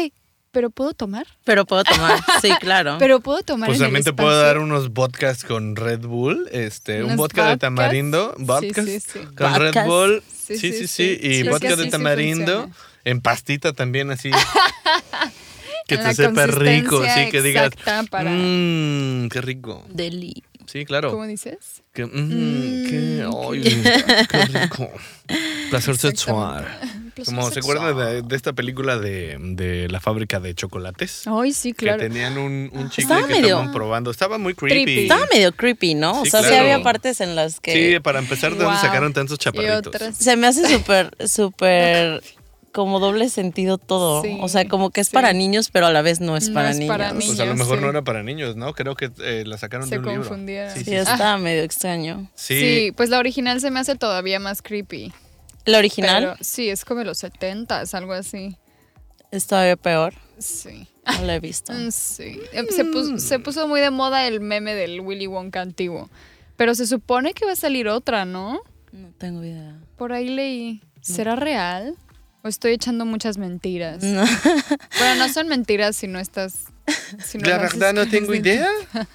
[0.51, 1.25] ¿pero puedo tomar?
[1.43, 2.97] Pero puedo tomar, sí, claro.
[2.99, 6.47] ¿Pero puedo tomar Pues en el también te puedo dar unos vodkas con Red Bull,
[6.51, 9.19] este, un ¿Unos vodka de tamarindo, Sí, vodkas sí, sí.
[9.35, 9.73] con Red.
[9.85, 11.27] Bull, Sí, sí, sí, sí, sí, sí.
[11.27, 12.69] y Sí, vodka de sí, sí tamarindo
[13.05, 14.29] en pastita también así.
[15.87, 17.71] que En te la sepa rico, sí, que digas,
[18.09, 19.83] para- mmm, qué rico.
[19.89, 20.43] Deli.
[20.67, 21.11] Sí, claro.
[21.11, 21.83] ¿Cómo dices?
[21.93, 24.89] Que, mm, qué, Mm, ay, qué rico.
[25.69, 26.65] Placer sexual.
[27.25, 31.23] Como se acuerdan de, de esta película de, de la fábrica de chocolates.
[31.27, 31.99] Ay, sí, claro.
[31.99, 34.11] Que tenían un, un chicle Estaba que medio- estaban probando.
[34.11, 34.99] Estaba muy creepy.
[35.01, 36.21] Estaba medio creepy, ¿no?
[36.21, 36.63] o Sí, sea, sí claro.
[36.63, 39.87] había partes en las que Sí, para empezar, ¿de dónde sacaron tantos Y chaparritos?
[39.87, 40.15] otras.
[40.17, 42.21] se me hace súper, súper
[42.71, 44.21] como doble sentido todo.
[44.21, 45.13] Sí, o sea, como que es sí.
[45.13, 46.87] para niños, pero a la vez no es No para es niños.
[46.95, 47.83] para Pues a lo niños, mejor sí.
[47.83, 48.73] no era para niños, ¿no?
[48.73, 50.21] Creo que eh, la sacaron Se de un libro.
[50.21, 50.71] confundieron.
[50.71, 50.95] Sí, Sí, sí, sí.
[50.95, 52.29] estaba medio extraño.
[52.33, 52.59] Sí.
[52.61, 55.11] Sí, pues la original se me hace todavía más creepy.
[55.65, 58.57] La original Pero sí, es como de los 70 algo así.
[59.31, 60.13] es todavía peor.
[60.39, 60.87] Sí.
[61.19, 61.71] No la he visto.
[61.73, 62.39] Mm, Sí.
[62.53, 66.09] Eh, Se puso, se puso muy de moda el meme del Willy Wonka antiguo.
[66.57, 68.61] Pero se supone que va a salir otra, ¿no?
[68.91, 69.79] No tengo idea.
[69.97, 70.81] Por ahí leí.
[71.01, 71.95] ¿Será real?
[72.43, 74.03] ¿O estoy echando muchas mentiras?
[74.03, 74.23] No.
[74.99, 76.65] Bueno, no son mentiras si no estás...
[77.23, 78.67] si no La verdad no tengo idea.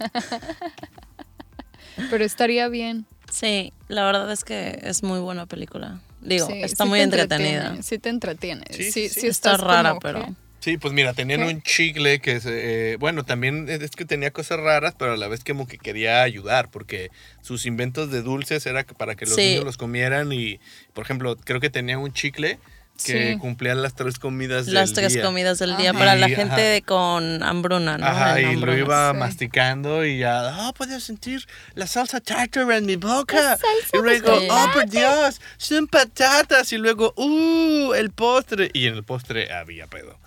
[2.10, 3.06] Pero estaría bien.
[3.30, 6.00] Sí, la verdad es que es muy buena película.
[6.20, 7.82] Digo, Sí, está sí muy te entretenida.
[7.82, 8.64] Sí te entretiene.
[8.70, 9.26] Sí, Sí, sí, sí, sí.
[9.28, 10.24] Está estás rara, como, pero...
[10.26, 10.32] ¿qué?
[10.58, 11.46] Sí, pues mira, tenían ¿Qué?
[11.54, 15.28] un chicle que, se, eh, bueno, también es que tenía cosas raras, pero a la
[15.28, 19.42] vez como que quería ayudar, porque sus inventos de dulces era para que los Sí.
[19.50, 20.58] niños los comieran y,
[20.92, 22.58] por ejemplo, creo que tenía un chicle
[23.04, 23.38] que Sí.
[23.38, 25.22] cumplía las tres comidas Las del tres día.
[25.22, 25.98] comidas del día Ajá.
[25.98, 28.06] para la gente de- con hambruna, ¿no?
[28.06, 28.78] Ajá, y lo hambruna.
[28.78, 29.18] iba Sí.
[29.18, 33.36] masticando y ya, oh, puedo sentir la salsa tartar en mi boca.
[33.56, 36.72] salsa Y luego, de oh, por Dios, son patatas.
[36.72, 38.70] Y luego, uh, el postre.
[38.72, 40.18] Y en el postre había pedo.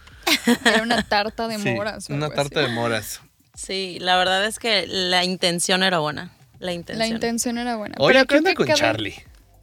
[0.66, 2.10] Era una tarta de Sí, moras.
[2.10, 2.70] una tarta así.
[2.70, 3.22] de moras.
[3.56, 6.32] Sí, la verdad es que la intención era buena.
[6.60, 7.00] La intención.
[7.00, 7.96] La intención era buena.
[8.00, 9.16] Oye, Pero ¿qué onda con cada- Charlie?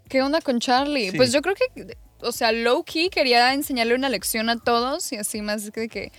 [0.09, 1.11] ¿Qué onda con Charlie?
[1.13, 1.17] Sí.
[1.17, 5.17] Pues yo creo que, o sea, low key quería enseñarle una lección a todos y
[5.17, 6.13] así más de que,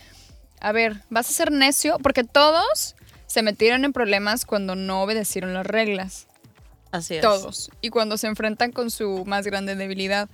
[0.60, 5.53] a ver, vas a ser necio, porque todos se metieron en problemas cuando no obedecieron
[5.53, 6.27] las reglas.
[6.91, 7.21] Así es.
[7.21, 7.69] Todos.
[7.81, 10.29] Y cuando se enfrentan con su más grande debilidad.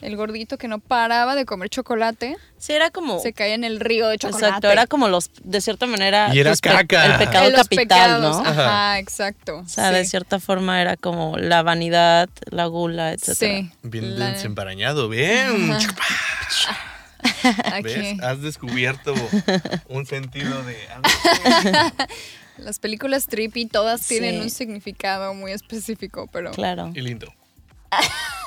[0.00, 3.20] El gordito que no paraba de comer chocolate Sí, era como.
[3.20, 4.46] se cae en el río de chocolate.
[4.46, 6.34] Exacto, era como los, de cierta manera.
[6.34, 7.04] Y era caca.
[7.06, 8.42] El pecado los capital, pecados.
[8.42, 8.48] ¿no?
[8.48, 9.58] Ajá, exacto.
[9.58, 13.60] O sea, de cierta forma era como la vanidad, la gula, etcétera.
[13.60, 13.70] Sí.
[13.82, 15.70] Bien La- desemparañado, bien.
[17.72, 17.82] aquí.
[17.82, 18.20] ¿Ves?
[18.22, 19.14] Has descubierto
[19.88, 20.76] un sentido de...
[22.58, 24.40] Las películas trippy todas tienen Sí.
[24.40, 26.90] un significado muy específico, pero Claro.
[26.94, 27.32] Y lindo.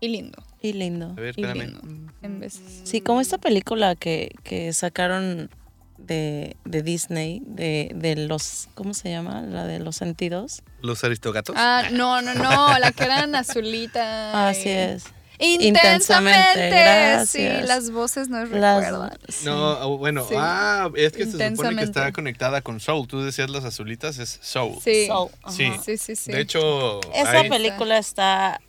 [0.00, 0.42] y lindo.
[0.62, 1.06] Y lindo.
[1.16, 1.66] A ver, Y espérame.
[1.80, 2.12] lindo.
[2.22, 2.82] En veces.
[2.84, 5.50] Sí, como esta película que, que sacaron
[5.98, 9.42] de, de Disney, de, de los, ¿cómo se llama?
[9.42, 10.62] La de los sentidos.
[10.82, 11.54] Los aristogatos.
[11.58, 14.48] Ah, no, no, no, la que eran azulita.
[14.48, 15.04] Así es.
[15.38, 16.66] Intensamente.
[16.66, 19.18] Intensamente, Sí, las voces no Las- recuerdan.
[19.28, 19.44] sí.
[19.44, 20.34] No, oh, bueno, Sí.
[20.36, 23.06] ah, es que se supone que está conectada con Soul.
[23.06, 24.78] Tú decías las azulitas, es Soul.
[24.82, 25.06] Sí.
[25.06, 25.70] Soul, Sí.
[25.84, 26.32] Sí, sí, sí.
[26.32, 28.60] De hecho, Esa hay- película está,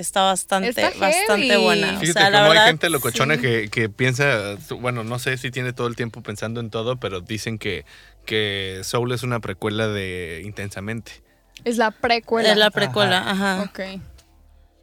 [0.00, 1.96] está bastante, Está bastante buena.
[1.96, 3.40] O Fíjate la cómo hay gente locochona sí.
[3.40, 7.20] que, que piensa, bueno, no sé si tiene todo el tiempo pensando en todo, pero
[7.20, 7.84] dicen que,
[8.26, 11.22] que Soul es una precuela de Intensamente.
[11.64, 12.50] Es la precuela.
[12.52, 13.62] es la precuela, ajá.
[13.62, 14.00] Ok.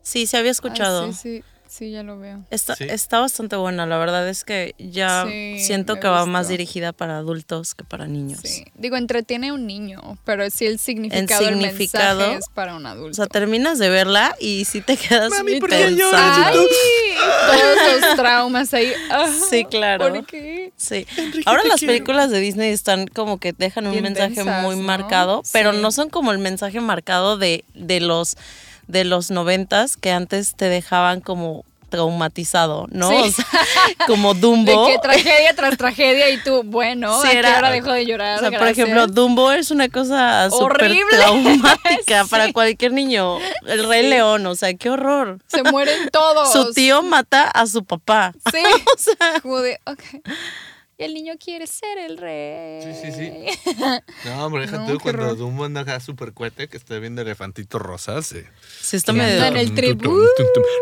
[0.01, 1.11] Sí, se había Ah, escuchado.
[1.11, 2.43] sí, sí, sí, ya lo veo.
[2.51, 2.85] Está, Sí.
[2.89, 7.17] está bastante buena, la verdad es que ya Sí, siento que va más dirigida para
[7.17, 8.39] adultos que para niños.
[8.43, 8.65] Sí.
[8.75, 12.85] Digo, entretiene a un niño, pero sí el significado, el, significado, mensaje es para un
[12.85, 13.13] O adulto.
[13.15, 16.59] sea, terminas de verla y sí te quedas Mami, muy ¿por qué pensando.
[17.47, 18.91] Todos los traumas ahí.
[19.09, 20.13] Ah, Sí, claro.
[20.13, 20.71] ¿Por qué?
[20.77, 21.05] Sí.
[21.45, 21.93] Ahora las quiero.
[21.93, 24.83] películas de Disney están como que dejan un Bien mensaje densas, muy ¿no?
[24.83, 25.79] marcado, pero Sí.
[25.81, 28.37] no son como el mensaje marcado de, de los
[28.87, 33.09] de los noventas que antes te dejaban como traumatizado, ¿no?
[33.09, 33.15] Sí.
[33.15, 33.45] O sea,
[34.07, 34.87] como De Dumbo.
[34.87, 38.37] que tragedia tras tragedia y tú, bueno, Sí, ¿a qué hora dejo de llorar?
[38.43, 41.05] O sea, por ejemplo, Dumbo es una cosa súper Horrible.
[41.17, 42.29] traumática Sí.
[42.29, 43.37] para cualquier niño.
[43.65, 45.39] El Rey León, o sea, qué horror.
[45.47, 46.51] Se mueren todos.
[46.51, 48.33] Su tío mata a su papá.
[48.51, 48.61] Sí.
[49.41, 50.01] Como de, ok.
[50.99, 52.81] Y el niño quiere ser el rey.
[52.81, 53.71] Sí, sí, sí.
[54.25, 55.35] No, hombre, deja No, tú cuando.
[55.35, 58.31] Dumbo anda acá súper cuete, que está viendo elefantitos rosas.
[58.31, 58.49] eh.
[58.81, 59.43] Sí, medio...
[59.45, 60.23] anda en el tum.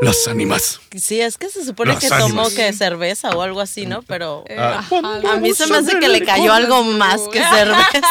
[0.02, 0.80] Las ánimas.
[0.96, 4.04] Sí, es que se supone Las que tomó que cerveza o algo así, ¿no?
[4.04, 7.40] Pero Eh, Ah, ajá, a mí se me hace que le cayó algo más que
[7.54, 8.02] cerveza.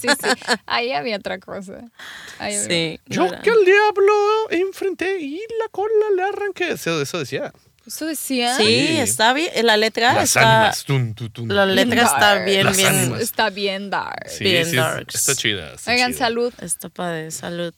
[0.00, 0.28] sí, sí.
[0.66, 1.78] Ahí había otra cosa.
[2.40, 3.00] Ahí había- Sí.
[3.06, 4.12] Yo que al diablo
[4.50, 6.72] enfrenté y la cola le arranqué.
[6.72, 7.52] Eso, eso decía.
[7.86, 8.56] Eso decía.
[8.56, 8.96] Sí, Sí.
[8.98, 9.50] está bien.
[9.66, 10.60] La letra Las está...
[10.60, 10.84] ánimas.
[10.84, 11.48] Tum, tum, tum.
[11.48, 12.44] La letra está Dark.
[12.44, 12.88] bien, Las bien...
[12.94, 13.20] ánimas.
[13.20, 14.28] Está bien dark.
[14.28, 15.14] Sí, bien sí, darks.
[15.16, 15.74] está chida.
[15.74, 16.18] está Oigan, chida.
[16.18, 16.54] salud.
[16.60, 17.74] Está padre, salud.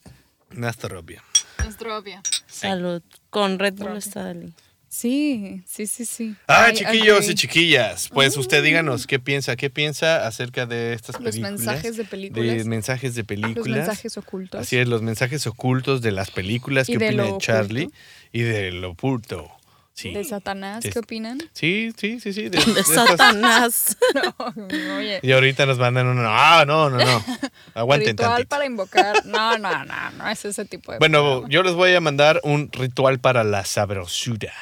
[0.51, 1.21] Nuestro obvio.
[2.47, 3.01] Salud.
[3.29, 4.33] Con Red Bull está.
[4.87, 6.35] Sí, sí, sí, sí.
[6.47, 7.31] Ah, I chiquillos agree.
[7.31, 11.51] y chiquillas, pues usted díganos qué piensa, qué piensa acerca de estas Los películas.
[11.51, 12.57] mensajes de películas.
[12.57, 13.57] De mensajes de películas.
[13.67, 14.61] Los mensajes ocultos.
[14.61, 16.87] Así es, los mensajes ocultos de las películas.
[16.87, 17.39] ¿Qué opina de oculto.
[17.45, 17.89] Charlie?
[18.31, 19.51] Y de lo oculto.
[19.95, 20.11] Sí.
[20.11, 21.37] De Satanás, ¿qué opinan?
[21.53, 22.49] Sí, sí, sí, sí.
[22.49, 23.97] De, De de estas- Satanás.
[24.13, 25.19] No, oye.
[25.23, 26.19] Y ahorita nos mandan un...
[26.27, 27.23] Ah, no, no, no.
[27.73, 28.49] Aguanten Ritual tantito.
[28.49, 29.25] para invocar.
[29.25, 30.99] No, no, no, no es ese tipo de.
[30.99, 31.47] Bueno, programa.
[31.49, 34.53] yo les voy a mandar un ritual para la sabrosura.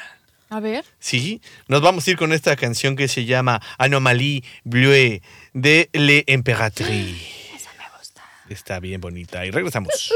[0.50, 0.84] A ver.
[1.00, 5.20] Sí, nos vamos a ir con esta canción que se llama Anomalie Bleue
[5.52, 7.16] de Le Impératrice.
[7.56, 8.22] Esa me gusta.
[8.48, 9.44] Está bien bonita.
[9.44, 10.12] Y regresamos.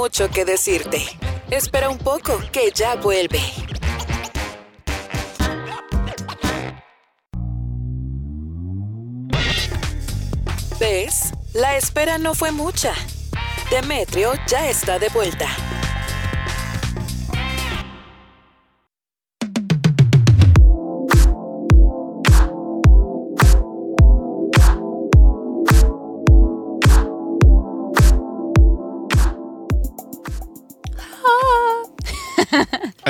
[0.00, 1.04] Mucho que decirte.
[1.50, 3.38] Espera un poco, que ya vuelve.
[10.78, 11.32] ¿Ves?
[11.52, 12.94] La espera no fue mucha.
[13.70, 15.48] Demetrio ya está de vuelta.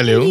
[0.01, 0.25] Aló.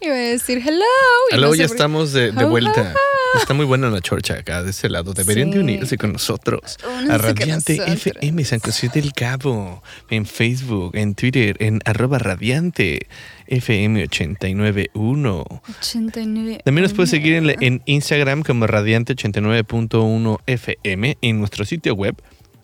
[0.00, 0.84] Iba a decir hello.
[1.30, 2.92] y no ya estamos de, de vuelta.
[3.38, 5.14] Está muy buena la chorcha acá de ese lado.
[5.14, 5.60] Deberían de Sí.
[5.60, 6.76] unirse con nosotros.
[6.86, 8.06] Únanse A Radiante nosotros.
[8.06, 9.82] FM San José del Cabo.
[10.10, 13.06] En Facebook, en Twitter, en arroba Radiante
[13.46, 15.44] FM 891.
[15.78, 16.60] 89.
[16.64, 21.16] También nos puedes seguir en, la- en Instagram como Radiante89.1 FM.
[21.22, 22.16] En nuestro sitio web.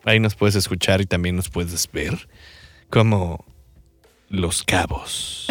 [0.05, 2.29] Ahí nos puedes escuchar y también nos puedes ver
[2.90, 3.44] como
[4.29, 5.47] Los Cabos.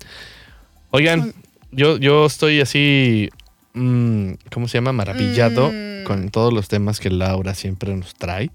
[0.90, 1.33] Oigan,
[1.71, 3.31] yo, yo estoy así,
[3.75, 4.92] mm, ¿cómo se llama?
[4.92, 6.05] Maravillado Mm.
[6.05, 8.51] con todos los temas que Laura siempre nos trae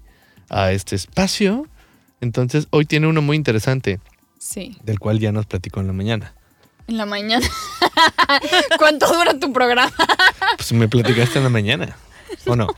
[0.48, 1.66] a este espacio.
[2.20, 4.00] Entonces, hoy tiene uno muy interesante,
[4.38, 4.76] Sí.
[4.82, 6.34] del cual ya nos platicó en la mañana.
[6.86, 7.46] En la mañana.
[8.78, 9.92] ¿Cuánto dura tu programa?
[10.56, 11.96] Pues me platicaste en la mañana,
[12.46, 12.68] ¿o no?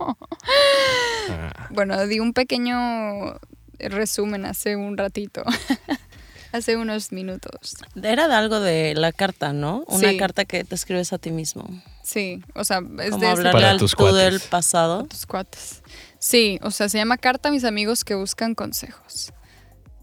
[0.00, 3.38] Ah, Bueno, di un pequeño
[3.78, 5.42] resumen hace un ratito.
[6.52, 7.76] hace unos minutos.
[8.02, 9.84] Era de algo de la carta, ¿no?
[9.88, 10.16] Una Sí.
[10.16, 11.68] carta que te escribes a ti mismo.
[12.02, 15.04] Sí, o sea, es Como de ese hablarle Para al tus tú del pasado.
[15.04, 15.82] tus cuates.
[16.18, 19.32] Sí, o sea, se llama Carta a mis amigos que buscan consejos.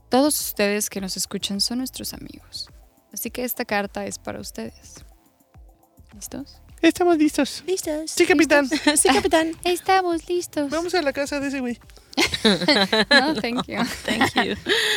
[0.10, 2.70] Todos ustedes que nos escuchan son nuestros amigos.
[3.12, 5.04] Así que esta carta es para ustedes.
[6.14, 6.62] ¿Listos?
[6.82, 7.64] Estamos listos.
[7.66, 8.12] ¿Listos?
[8.12, 8.68] Sí, capitán.
[8.98, 9.52] sí, capitán.
[9.64, 10.70] Estamos listos.
[10.70, 11.80] Vamos a la casa de ese güey.
[13.10, 13.80] No, thank you.
[14.06, 14.56] Thank you.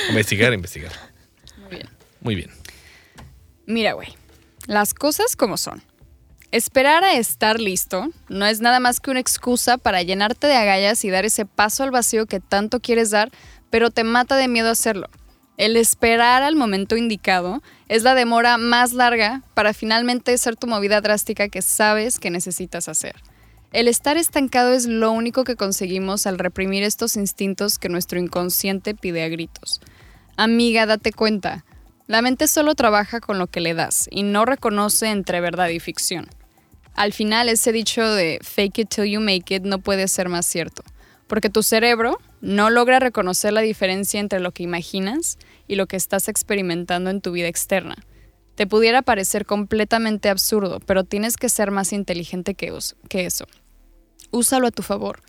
[0.09, 0.93] Investigar, investigar.
[1.61, 1.89] Muy bien.
[2.21, 2.51] Muy bien.
[3.67, 4.09] Mira, güey,
[4.67, 5.83] las cosas como son.
[6.57, 11.05] Esperar a estar listo no es nada más que una excusa para llenarte de agallas
[11.05, 13.31] y dar ese paso al vacío que tanto quieres dar,
[13.69, 15.11] pero te mata de miedo hacerlo.
[15.59, 21.03] El esperar al momento indicado es la demora más larga para finalmente ser tu movida
[21.03, 23.17] drástica que sabes que necesitas hacer.
[23.75, 28.95] El estar estancado es lo único que conseguimos al reprimir estos instintos que nuestro inconsciente
[28.95, 29.83] pide a gritos.
[30.39, 31.67] Amiga, date cuenta.
[32.07, 35.81] La mente solo trabaja con lo que le das y no reconoce entre verdad y
[35.81, 36.31] ficción.
[36.97, 40.47] Al final, ese dicho de fake it till you make it no puede ser más
[40.47, 40.83] cierto,
[41.27, 45.37] porque tu cerebro no logra reconocer la diferencia entre lo que imaginas
[45.69, 47.97] y lo que estás experimentando en tu vida externa.
[48.55, 52.73] Te pudiera parecer completamente absurdo, pero tienes que ser más inteligente que,
[53.11, 53.47] eso.
[54.31, 55.21] Úsalo a tu favor.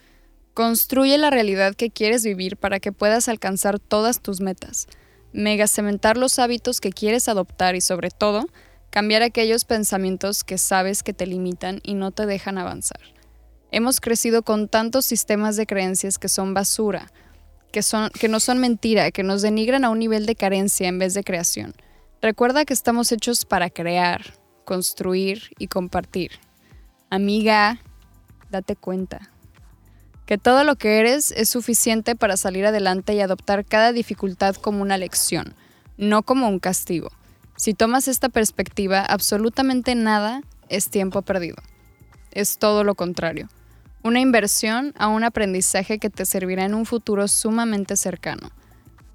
[0.53, 4.87] Construye la realidad que quieres vivir para que puedas alcanzar todas tus metas.
[5.33, 8.47] Mega cementar los hábitos que quieres adoptar y sobre todo,
[8.97, 12.99] cambiar aquellos pensamientos que sabes que te limitan y no te dejan avanzar.
[13.69, 17.11] Hemos crecido con tantos sistemas de creencias que son basura,
[17.71, 20.97] que, son, que no son mentira, que nos denigran a un nivel de carencia en
[20.97, 21.75] vez de creación.
[22.23, 24.33] Recuerda que estamos hechos para crear,
[24.65, 26.31] construir y compartir.
[27.11, 27.79] Amiga,
[28.49, 29.29] date cuenta
[30.25, 34.81] que todo lo que eres es suficiente para salir adelante y adoptar cada dificultad como
[34.81, 35.53] una lección,
[35.97, 37.11] no como un castigo.
[37.57, 41.55] Si tomas esta perspectiva, absolutamente nada es tiempo perdido.
[42.31, 43.49] Es todo lo contrario.
[44.03, 48.51] Una inversión a un aprendizaje que te servirá en un futuro sumamente cercano.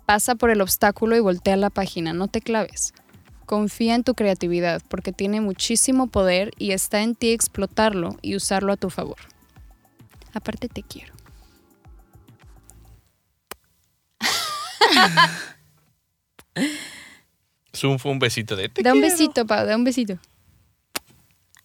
[0.07, 2.93] Pasa por el obstáculo y voltea la página, no te claves.
[3.47, 8.73] Confía en tu creatividad porque tiene muchísimo poder y está en ti explotarlo y usarlo
[8.73, 9.19] a tu favor.
[10.35, 11.15] Aparte te quiero.
[17.75, 19.17] Zoom fue un besito de te Da un quiero.
[19.17, 20.19] besito, Pau, da un besito.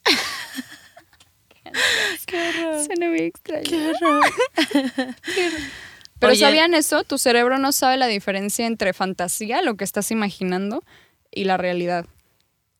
[2.86, 3.70] Suena muy extraño.
[6.18, 6.40] Pero Oye.
[6.40, 7.04] ¿sabían eso?
[7.04, 10.82] Tu cerebro no sabe la diferencia entre fantasía, lo que estás imaginando,
[11.30, 12.06] y la realidad.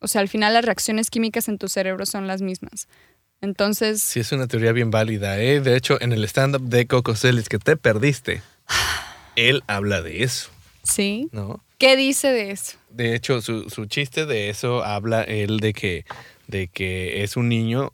[0.00, 2.88] O sea, al final las reacciones químicas en tu cerebro son las mismas.
[3.40, 5.60] Entonces, Sí, es una teoría bien válida, ¿eh?
[5.60, 8.42] De hecho, en el stand-up de Coco Celis que te perdiste,
[9.36, 10.50] él habla de eso,
[10.82, 11.62] sí, ¿no?
[11.78, 12.76] ¿Qué dice de eso?
[12.90, 16.04] De hecho, su, su chiste de eso habla él de que,
[16.48, 17.92] de que es un niño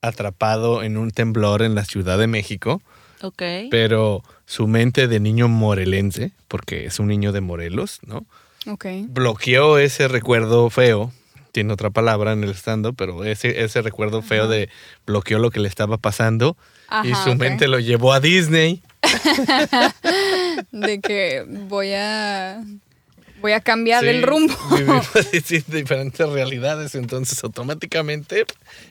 [0.00, 2.80] atrapado en un temblor en la Ciudad de México,
[3.22, 3.42] Ok.
[3.70, 8.24] pero su mente de niño morelense, porque es un niño de Morelos, ¿no?
[8.68, 8.86] Ok.
[9.08, 11.12] bloqueó ese recuerdo feo.
[11.52, 14.68] Tiene otra palabra en el stand pero ese, ese recuerdo feo de
[15.06, 16.56] bloqueó lo que le estaba pasando
[17.02, 17.36] y Ajá, su ok.
[17.38, 18.82] mente lo llevó a Disney.
[20.72, 22.62] De que voy a.
[23.46, 24.52] Voy a cambiar Sí, el rumbo.
[24.72, 28.44] Vivimos en diferentes realidades, entonces automáticamente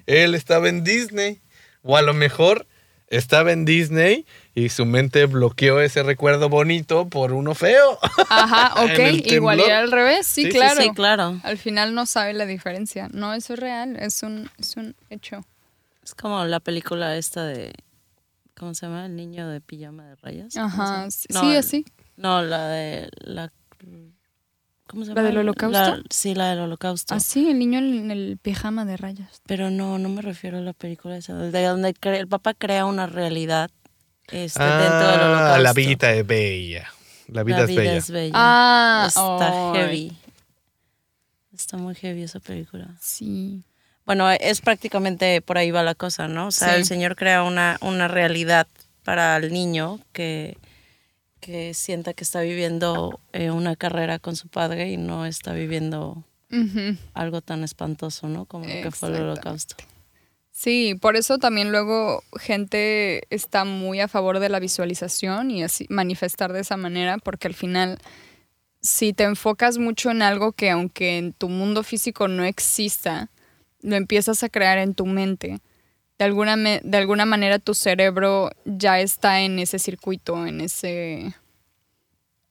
[0.06, 1.41] él estaba en Disney.
[1.84, 2.66] O a lo mejor
[3.10, 7.99] estaba en Disney y su mente bloqueó ese recuerdo bonito por uno feo.
[8.30, 9.26] Ajá, ok.
[9.26, 10.82] Igual y al revés, sí, Sí, sí, claro.
[10.82, 11.39] Sí, claro.
[11.43, 13.10] Al final no sabe la diferencia.
[13.12, 15.45] No, eso es real, es un, es un hecho.
[16.01, 17.74] Es como la película esta de.
[18.58, 19.08] ¿Cómo se llama?
[19.08, 20.53] El niño de pijama de rayas.
[20.53, 21.86] ¿Cómo se Ajá, sí, No, sí, el- así.
[22.16, 23.10] No, la de.
[23.18, 23.51] La,
[24.88, 25.27] ¿Cómo se ¿La llama?
[25.29, 25.79] del holocausto?
[25.79, 27.15] La- sí, la del holocausto.
[27.15, 29.41] Así, el niño en el pijama de rayas.
[29.47, 31.33] Pero no, no me refiero a la película esa.
[31.36, 33.71] De donde cre- el papá crea una realidad
[34.31, 35.53] este, dentro del holocausto.
[35.55, 36.88] Ah, la vida es bella.
[37.27, 37.95] La vida, La es vida bella.
[37.97, 38.31] es bella.
[38.36, 40.15] Ah, Está heavy.
[41.53, 42.88] Está muy heavy esa película.
[42.99, 43.63] Sí.
[44.05, 46.47] Bueno, es prácticamente por ahí va la cosa, ¿no?
[46.47, 46.75] O sea, Sí.
[46.75, 48.67] el Señor crea una, una realidad
[49.03, 50.57] para el niño que,
[51.45, 56.23] que sienta que está viviendo eh, una carrera con su padre y no está viviendo
[57.13, 58.45] algo tan espantoso, ¿no?
[58.45, 59.75] Como lo que fue el holocausto.
[60.49, 65.85] Sí, por eso también luego gente está muy a favor de la visualización y así
[65.89, 67.99] manifestar de esa manera, porque al final,
[68.81, 73.29] si te enfocas mucho en algo que aunque en tu mundo físico no exista,
[73.81, 75.59] lo empiezas a crear en tu mente,
[76.18, 81.34] de alguna, de alguna manera tu cerebro ya está en ese circuito, en ese...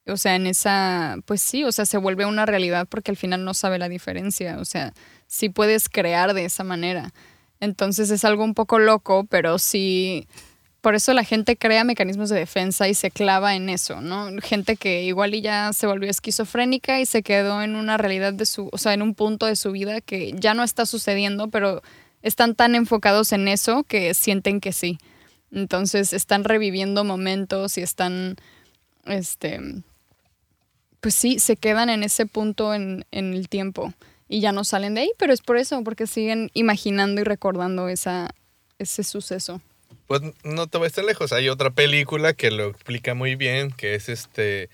[0.07, 3.43] O sea, en esa, pues sí, o sea, se vuelve una realidad porque al final
[3.43, 4.93] no sabe la diferencia, o sea,
[5.25, 7.11] sí puedes crear de esa manera.
[7.59, 10.27] Entonces es algo un poco loco, pero sí,
[10.81, 14.29] por eso la gente crea mecanismos de defensa y se clava en eso, ¿no?
[14.43, 18.45] Gente que igual y ya se volvió esquizofrénica y se quedó en una realidad de
[18.45, 21.81] su, o sea, en un punto de su vida que ya no está sucediendo, pero
[22.25, 24.97] están tan enfocados en eso que sienten que sí.
[25.51, 28.35] Entonces están reviviendo momentos y están,
[29.05, 29.59] este,
[31.01, 33.93] pues sí, se quedan en ese punto en, en el tiempo
[34.27, 37.89] y ya no salen de ahí, pero es por eso, porque siguen imaginando y recordando
[37.89, 38.33] esa,
[38.79, 39.61] ese suceso.
[40.07, 41.31] Pues no te vayas tan lejos.
[41.31, 44.69] Hay otra película que lo explica muy bien, que es este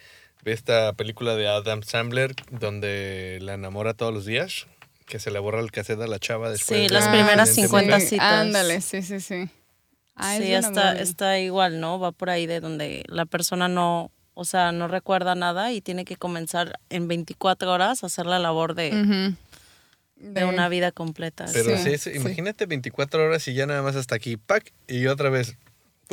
[0.46, 4.66] esta película de Adam Sandler donde la enamora todos los días,
[5.12, 6.80] que se le borra el cassette a la chava después.
[6.80, 8.32] Sí, de las primeras accidente 50 muy- citas.
[8.32, 9.50] Ándale, sí, sí, sí.
[10.16, 12.00] Ah, sí, está, está igual, ¿no?
[12.00, 16.06] Va por ahí de donde la persona no, o sea, no recuerda nada y tiene
[16.06, 19.34] que comenzar en 24 horas a hacer la labor de,
[20.16, 21.46] de una vida completa.
[21.52, 22.18] Pero Sí, sí, sí, sí.
[22.18, 25.58] imagínate 24 horas y ya nada más hasta aquí, pack, y otra vez.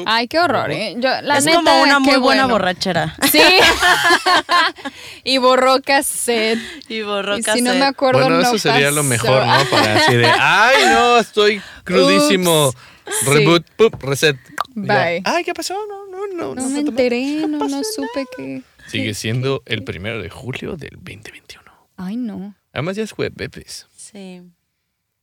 [0.07, 0.71] Ay, qué horror.
[0.71, 0.95] ¿eh?
[0.99, 2.49] Yo, la es neta, como una muy buena bueno.
[2.55, 3.17] borrachera.
[3.31, 3.41] Sí.
[5.25, 6.59] y borró cassette.
[6.89, 7.83] Y borró Y si no me cassette.
[7.83, 9.65] acuerdo, Bueno, no eso sería lo mejor, ¿no?
[9.71, 12.69] Para así de, ay, no, estoy crudísimo.
[12.69, 13.27] Ups.
[13.27, 14.37] Reboot, pup, reset.
[14.75, 15.23] Ya, Bye.
[15.25, 15.75] Ay, ¿qué pasó?
[15.89, 16.55] No, no, no.
[16.55, 18.63] No no me enteré, no, no supe que...
[18.87, 21.65] Sigue siendo el primero de julio del 2021.
[21.97, 22.55] Ay, no.
[22.73, 23.87] Además ya es jueves.
[23.97, 24.43] Sí.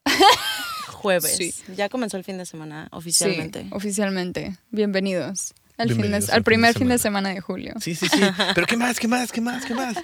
[0.95, 1.35] Jueves.
[1.37, 1.53] Sí.
[1.75, 3.63] Ya comenzó el fin de semana oficialmente.
[3.63, 4.57] Sí, oficialmente.
[4.71, 5.53] Bienvenidos.
[5.77, 7.73] Al, fin de- al primer fin de semana de julio.
[7.81, 8.19] Sí, sí, sí.
[8.55, 8.97] Pero ¿qué más?
[8.99, 9.31] ¿Qué más?
[9.33, 9.65] ¿Qué más?
[9.65, 9.97] ¿Qué más?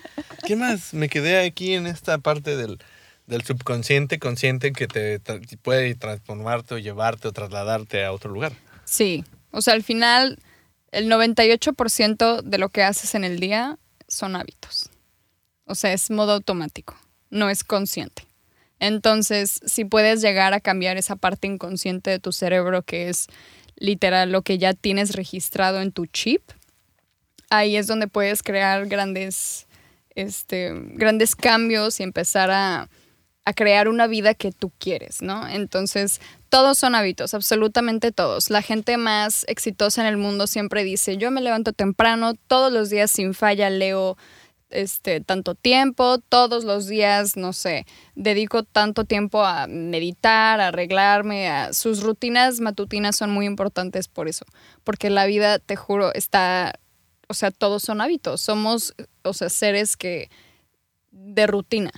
[0.45, 0.93] ¿Qué más?
[0.93, 2.77] Me quedé aquí en esta parte del,
[3.25, 8.51] del subconsciente, consciente que te tra- puede transformarte o llevarte o trasladarte a otro lugar.
[8.83, 10.37] Sí, o sea, al final
[10.91, 13.77] el 98% de lo que haces en el día
[14.09, 14.89] son hábitos.
[15.65, 16.97] O sea, es modo automático,
[17.29, 18.23] no es consciente.
[18.81, 23.27] Entonces, si puedes llegar a cambiar esa parte inconsciente de tu cerebro, que es
[23.75, 26.41] literal lo que ya tienes registrado en tu chip,
[27.51, 29.67] ahí es donde puedes crear grandes,
[30.15, 32.89] este, grandes cambios y empezar a,
[33.45, 35.47] a crear una vida que tú quieres, ¿no?
[35.47, 36.19] Entonces,
[36.49, 38.49] todos son hábitos, absolutamente todos.
[38.49, 42.89] La gente más exitosa en el mundo siempre dice, yo me levanto temprano, todos los
[42.89, 44.17] días sin falla leo
[44.71, 51.49] este, tanto tiempo, todos los días, no sé, dedico tanto tiempo a meditar, a arreglarme,
[51.49, 54.45] a sus rutinas matutinas son muy importantes por eso,
[54.83, 56.79] porque la vida, te juro, está,
[57.27, 58.93] o sea, todos son hábitos, somos,
[59.23, 60.29] o sea, seres que
[61.11, 61.91] de rutina,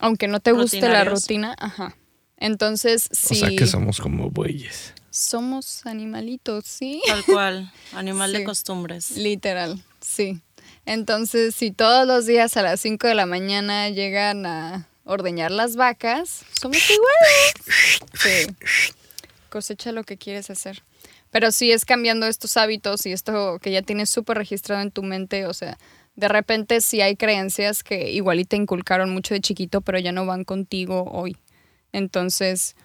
[0.00, 1.94] aunque no te guste la rutina, ajá.
[2.36, 4.92] Entonces, sí, O sea que somos como bueyes.
[5.10, 7.00] somos animalitos, sí.
[7.06, 7.72] Tal cual.
[7.92, 8.38] Animal Sí.
[8.38, 9.12] de costumbres.
[9.16, 10.40] Literal, sí.
[10.86, 15.76] Entonces, si todos los días a las 5 de la mañana llegan a ordeñar las
[15.76, 18.00] vacas, somos iguales.
[18.14, 18.46] Sí.
[19.48, 20.82] Cosecha lo que quieres hacer.
[21.30, 25.02] Pero sí es cambiando estos hábitos y esto que ya tienes súper registrado en tu
[25.02, 25.78] mente, o sea,
[26.16, 30.12] de repente sí hay creencias que igual y te inculcaron mucho de chiquito, pero ya
[30.12, 31.36] no van contigo hoy.
[31.92, 32.76] Entonces,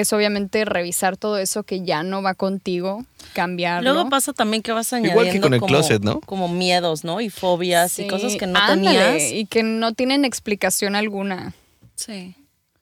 [0.00, 3.92] es obviamente revisar todo eso que ya no va contigo, cambiarlo.
[3.92, 6.20] Luego pasa también que vas añadiendo Igual que con el como, closet, ¿no?
[6.20, 7.20] como miedos, ¿no?
[7.20, 9.32] Y fobias y cosas que no ándale, tenías.
[9.32, 11.54] Y que no tienen explicación alguna.
[11.94, 12.36] Sí.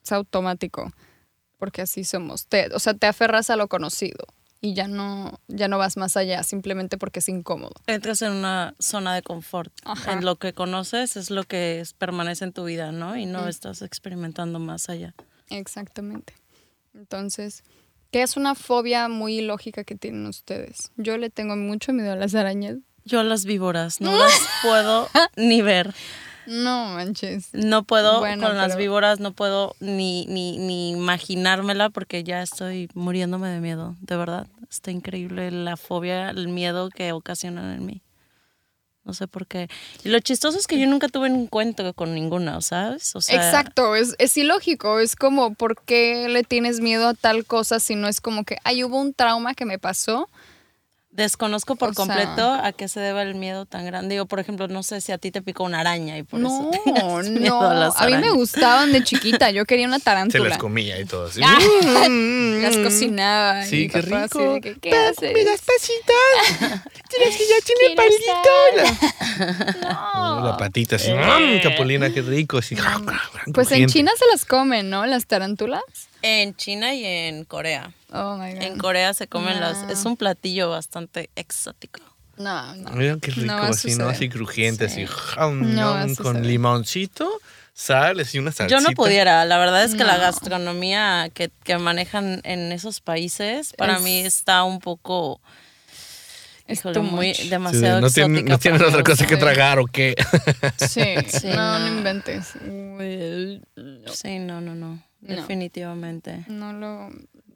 [0.04, 0.92] Es automático.
[1.58, 2.46] Porque así somos.
[2.46, 4.26] Te, o sea, te aferras a lo conocido
[4.60, 7.72] y ya no, ya no vas más allá, simplemente porque es incómodo.
[7.86, 9.72] Entras en una zona de confort.
[9.84, 10.12] Ajá.
[10.12, 13.16] En lo que conoces es lo que es- permanece en tu vida, ¿no?
[13.16, 13.48] Y no Mm.
[13.48, 15.14] estás experimentando más allá.
[15.50, 16.34] Exactamente.
[16.94, 17.64] Entonces,
[18.10, 20.92] ¿qué es una fobia muy ilógica que tienen ustedes?
[20.96, 22.78] Yo le tengo mucho miedo a las arañas.
[23.04, 25.94] Yo a las víboras no las puedo ni ver.
[26.46, 27.50] No manches.
[27.52, 32.88] No puedo Bueno, con las víboras, no puedo ni, ni, ni imaginármela porque ya estoy
[32.94, 34.46] muriéndome de miedo, de verdad.
[34.68, 38.02] Está increíble la fobia, el miedo que ocasionan en mí.
[39.04, 39.68] No sé por qué.
[40.04, 43.14] Y lo chistoso es que yo nunca tuve un encuentro con ninguna, ¿sabes?
[43.34, 45.00] Exacto, es, es ilógico.
[45.00, 48.58] Es como, ¿por qué le tienes miedo a tal cosa si no es como que,
[48.62, 50.28] ay, hubo un trauma que me pasó?
[51.14, 54.14] Desconozco por O sea- completo a qué se debe el miedo tan grande.
[54.14, 56.70] Digo, por ejemplo, no sé si a ti te picó una araña y por no,
[56.72, 57.68] eso miedo no.
[57.70, 59.50] a las A mí me gustaban de chiquita.
[59.50, 60.48] Yo quería una Se tarántula.
[60.48, 61.40] las comía y todo así.
[61.44, 61.58] Ah,
[62.08, 63.62] Mm, las cocinaba.
[63.66, 64.58] Sí, y qué rico.
[64.62, 65.32] que, ¿Qué haces?
[65.34, 66.80] ¿Me das pasitas?
[67.10, 69.80] ¿Tienes que ya tiene palito?
[69.80, 70.10] La,
[70.40, 70.46] No.
[70.46, 71.12] la patita así.
[71.12, 72.58] mm, Capulina, qué rico.
[72.58, 72.74] Así,
[73.52, 73.86] Pues en.
[73.88, 75.04] China se las comen, ¿no?
[75.04, 75.82] Las tarántulas.
[76.22, 77.92] En China y en Corea.
[78.12, 78.62] Oh my god.
[78.62, 79.78] En Corea se comen las...
[79.82, 79.90] No.
[79.90, 82.00] Es un platillo bastante exótico.
[82.36, 82.90] No, no.
[82.92, 84.08] Miren qué rico, No así, ¿no?
[84.08, 85.04] Así crujiente, Sí.
[85.04, 85.12] así.
[85.52, 87.30] No con limoncito,
[87.74, 88.80] sal, así una salsita.
[88.80, 90.20] Yo no pudiera, la verdad es que la No.
[90.22, 95.40] gastronomía que, que manejan en esos países para Es- mí está un poco
[96.68, 97.36] híjole, muy much.
[97.36, 100.14] Sí, demasiado no, tienen, exótica no tienen otra cosa que tragar o qué.
[100.78, 101.88] Sí, Sí, no, no no.
[101.88, 102.46] inventes.
[104.14, 105.36] Sí, no, no, no, No.
[105.36, 106.44] definitivamente.
[106.48, 107.10] No lo.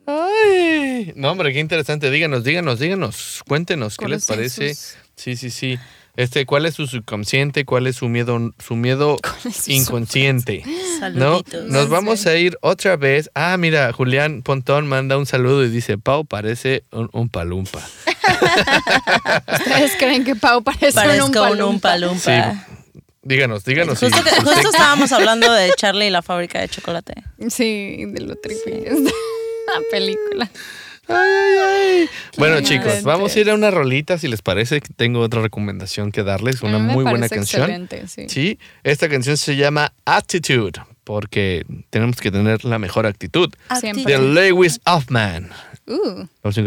[0.07, 2.11] Ay, no, hombre, qué interesante.
[2.11, 3.43] Díganos, díganos, díganos.
[3.49, 4.75] Cuéntenos, ¿qué les ¿Cuáles son parece?
[4.75, 5.79] sus- Sí, sí, sí.
[6.17, 7.65] Este, ¿cuál es su subconsciente?
[7.67, 9.17] ¿Cuál es su miedo, su miedo
[9.53, 10.63] su inconsciente?
[10.65, 10.99] ¿No?
[11.01, 11.65] Saluditos.
[11.65, 13.31] Nos No vamos a ir otra vez.
[13.35, 17.83] Ah, mira, Julián Pontón manda un saludo y dice, Pau parece un, un palumpa.
[19.53, 22.53] ¿Ustedes creen que Pau parece Parezco un un Umpa Umpa Lumpa.
[22.55, 22.59] Sí.
[23.27, 23.99] Díganos, díganos.
[23.99, 27.15] Justo, si que- usted- justo estábamos hablando de Charlie y la fábrica de chocolate.
[27.51, 30.49] Sí, de lo la película.
[31.09, 31.59] Ay, ay,
[32.03, 32.09] ay.
[32.39, 34.81] Bueno, chicos, vamos a ir a una rolita, si les parece.
[34.81, 37.63] que Tengo otra recomendación que darles, una muy buena canción.
[37.63, 38.27] Excelente, sí.
[38.29, 43.53] Sí, esta canción se llama Attitude, porque tenemos que tener la mejor actitud.
[43.81, 44.05] Siempre.
[44.05, 45.51] De Lewis Hoffman.
[45.87, 46.27] Uh.
[46.43, 46.63] Vamos a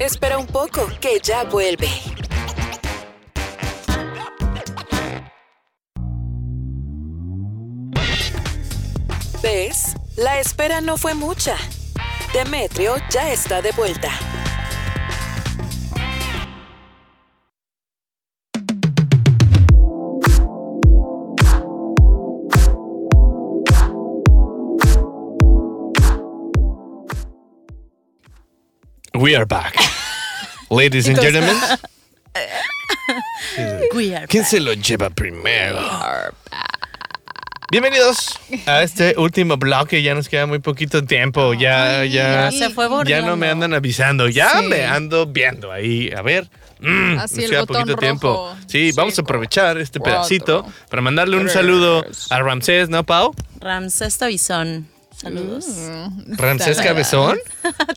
[0.00, 1.88] Espera un poco, que ya vuelve.
[9.40, 9.94] ¿Ves?
[10.16, 11.56] La espera no fue mucha.
[12.32, 14.10] Demetrio ya está de vuelta.
[29.36, 29.76] We are back.
[30.70, 31.54] Ladies and gentlemen.
[33.94, 35.78] We are ¿Quién se lo lleva primero?
[37.70, 38.30] Bienvenidos
[38.64, 40.02] a este último bloque.
[40.02, 41.52] Ya nos queda muy poquito tiempo.
[41.52, 44.26] Ya, ya, Ya se fue ya no me andan avisando.
[44.30, 44.68] Ya Sí.
[44.68, 46.10] me ando viendo ahí.
[46.16, 46.48] A ver.
[46.80, 47.98] mm, Así nos queda poquito rojo.
[48.00, 48.56] tiempo.
[48.66, 53.04] Sí, Sí, vamos a aprovechar este cuatro, pedacito para mandarle un saludo a Ramsés, ¿no,
[53.04, 53.34] Pau?
[53.60, 54.88] Ramsés Tabizón.
[55.16, 55.64] Saludos.
[56.28, 57.38] Ramsés Cabezón.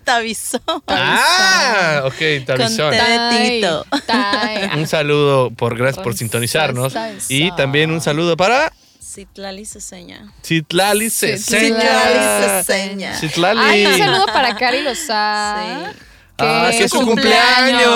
[0.05, 0.61] Tabizón.
[0.87, 2.77] Ah, ok, Tabizón.
[2.77, 2.97] Con té.
[2.97, 3.85] Tai, Tito.
[4.05, 4.69] tai.
[4.79, 6.93] Un saludo por gracias por sintonizarnos.
[7.27, 10.31] Y también un saludo para Citlali Ceseña.
[10.43, 12.63] Citlali Citlali Ceseña.
[12.63, 13.13] Ceseña.
[13.19, 13.59] Citlali.
[13.59, 15.91] Ay, un saludo para Cari Lozada.
[15.91, 15.99] Sí.
[16.39, 17.89] Ah, que es su cumpleaños.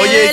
[0.00, 0.32] Oye,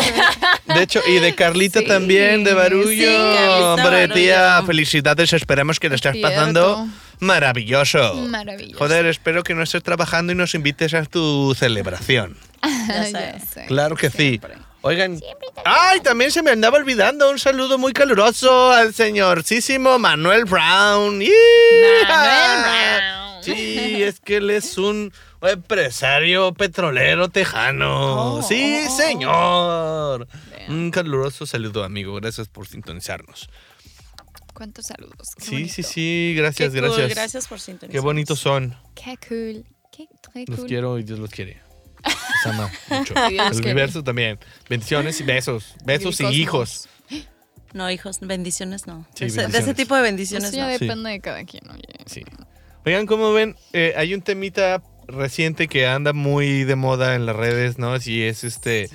[0.00, 0.72] sí.
[0.74, 2.88] De hecho, y de Carlita Sí, también, de Barullo.
[2.90, 5.32] sí, Carlita Hombre, tía, felicidades.
[5.32, 6.28] Esperemos que lo estés Cierto.
[6.28, 6.86] pasando
[7.20, 8.14] maravilloso.
[8.28, 8.78] Maravilloso.
[8.78, 12.36] Joder, espero que no estés trabajando y nos invites a tu celebración.
[13.12, 13.66] Ya sé.
[13.66, 14.54] Claro que Siempre.
[14.54, 14.60] sí.
[14.84, 15.20] Oigan.
[15.64, 21.18] Ay, también se me andaba olvidando un saludo muy caluroso al señorcísimo Manuel Brown.
[21.18, 23.42] Manuel Brown.
[23.44, 25.12] Sí, es que él es un
[25.42, 28.34] empresario petrolero tejano.
[28.36, 30.28] Oh, sí, oh, señor.
[30.68, 32.14] Un caluroso saludo, amigo.
[32.16, 33.48] Gracias por sintonizarnos.
[34.54, 35.28] ¿Cuántos saludos?
[35.38, 35.74] Qué Sí, bonito.
[35.74, 36.32] sí, sí.
[36.34, 37.08] Qué Gracias, cool, gracias.
[37.10, 37.92] Gracias por sintonizar.
[37.92, 38.76] Qué bonitos son.
[38.94, 39.64] Qué cool.
[39.90, 40.68] Qué re Los cool.
[40.68, 41.60] quiero y Dios los quiere.
[42.04, 43.14] Los ama mucho.
[43.14, 43.56] El quiere.
[43.56, 44.38] universo también.
[44.68, 45.74] Bendiciones y besos.
[45.84, 46.88] Besos y hijos.
[47.74, 49.06] No, hijos, bendiciones no.
[49.14, 49.54] Sí, De ese- De bendiciones.
[49.68, 50.72] ese tipo de Eso bendiciones ya no.
[50.76, 50.84] Sí.
[50.84, 51.82] depende de cada quien, oye.
[52.04, 52.22] Sí.
[52.84, 57.36] Oigan, como ven, Eh, hay un temita reciente que anda muy de moda en las
[57.36, 57.98] redes, ¿no?
[58.00, 58.88] Si es este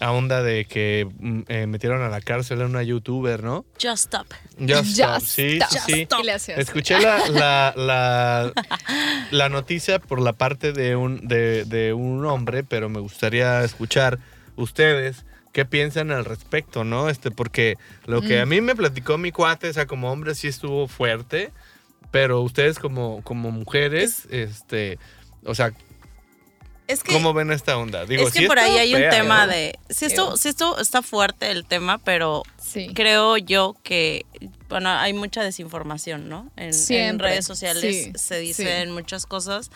[0.00, 3.64] a onda de que mm, eh, metieron a la cárcel a una youtuber, ¿no?
[3.80, 4.26] Just stop.
[4.58, 5.20] Just Stop.
[5.22, 5.68] Sí, está.
[5.68, 6.00] sí.
[6.02, 6.24] Stop.
[6.58, 8.52] Escuché la, la, la,
[9.30, 14.18] la noticia por la parte de un, de, de un hombre, pero me gustaría escuchar
[14.56, 17.08] ustedes qué piensan al respecto, ¿no?
[17.08, 18.42] Este, porque lo que Mm.
[18.42, 21.52] a mí me platicó mi cuate, o sea, como hombre sí estuvo fuerte,
[22.10, 24.98] pero ustedes como, como mujeres, este,
[25.46, 25.72] o sea,
[26.86, 28.04] Es que, ¿cómo ven esta onda?
[28.04, 29.52] Digo, es que sí por ahí hay un fea, tema ¿no?
[29.52, 29.78] de.
[29.88, 32.88] Si esto, si esto está fuerte el tema, pero Sí.
[32.94, 34.26] creo yo que.
[34.68, 36.50] Bueno, hay mucha desinformación, ¿no?
[36.56, 38.46] En, redes sociales Sí, se sí.
[38.46, 39.70] dicen muchas cosas.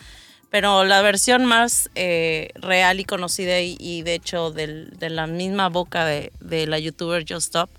[0.51, 5.27] Pero la versión más eh, real y conocida, y, y de hecho del- de la
[5.27, 7.69] misma boca de, de la youtuber Just Stop,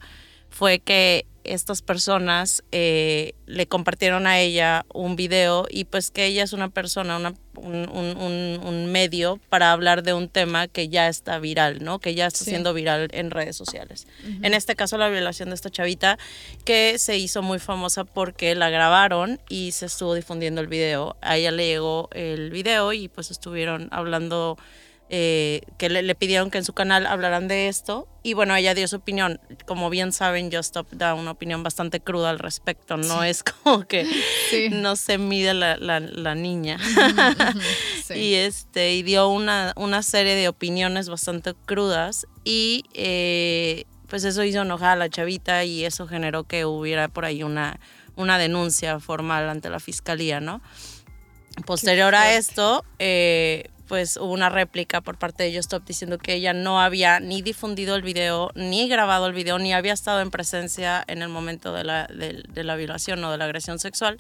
[0.50, 6.42] fue que estas personas eh, le compartieron a ella un video y pues que ella
[6.44, 10.88] es una persona, una- un, un- un- un medio para hablar de un tema que
[10.88, 11.98] ya está viral, ¿no?
[11.98, 12.50] Que ya está Sí.
[12.50, 14.06] siendo viral en redes sociales.
[14.42, 16.18] En este caso la violación de esta chavita
[16.64, 21.16] que se hizo muy famosa porque la grabaron y se estuvo difundiendo el video.
[21.20, 24.56] A ella le llegó el video y pues estuvieron hablando
[25.12, 28.06] eh, que le, le pidieron que en su canal hablaran de esto.
[28.22, 29.40] Y bueno, ella dio su opinión.
[29.66, 32.96] Como bien saben, Just Stop da una opinión bastante cruda al respecto.
[32.96, 34.06] No es como que
[34.50, 34.68] Sí.
[34.70, 36.78] no se mide la, la- la niña.
[38.04, 38.14] Sí.
[38.14, 42.26] Y este, y dio una, una serie de opiniones bastante crudas.
[42.44, 47.24] Y eh, pues eso hizo enojar a la chavita y eso generó que hubiera por
[47.24, 47.78] ahí una,
[48.16, 50.60] una denuncia formal ante la fiscalía, ¿no?
[51.66, 56.52] Posterior a esto, eh, pues hubo una réplica por parte de Stop diciendo que ella
[56.52, 61.02] no había ni difundido el video, ni grabado el video, ni había estado en presencia
[61.08, 64.16] en el momento de la, de- la violación o de la agresión sexual.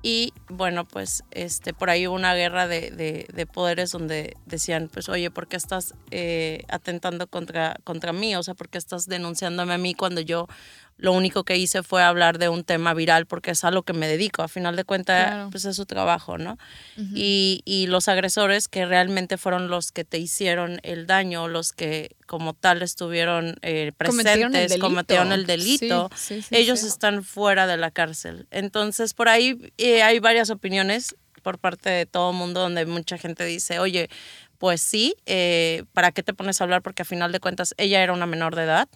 [0.00, 4.88] Y bueno, pues este, por ahí hubo una guerra de, de- de poderes donde decían,
[4.90, 8.34] pues oye, ¿por qué estás eh, atentando contra, contra mí?
[8.36, 10.48] O sea, ¿por qué estás denunciándome a mí cuando yo
[10.96, 13.92] lo único que hice fue hablar de un tema viral porque es a lo que
[13.92, 14.42] me dedico?
[14.42, 15.50] A final de cuentas, Claro.
[15.50, 16.56] pues es su trabajo, ¿no?
[16.96, 22.14] y, y los agresores que realmente fueron los que te hicieron el daño, los que
[22.26, 27.76] como tal estuvieron eh, presentes, cometieron el delito, Sí, sí, sí, ellos están fuera de
[27.76, 28.46] la cárcel.
[28.50, 33.18] Entonces, por ahí eh, hay varias opiniones por parte de todo el mundo donde mucha
[33.18, 34.08] gente dice, oye,
[34.58, 36.80] pues sí, eh, ¿para qué te pones a hablar?
[36.80, 38.88] Porque a final de cuentas ella era una menor de edad.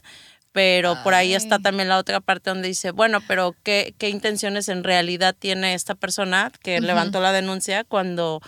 [0.52, 4.68] Pero por ahí está también la otra parte donde dice, bueno, pero ¿qué, qué intenciones
[4.68, 8.40] en realidad tiene esta persona que levantó la denuncia cuando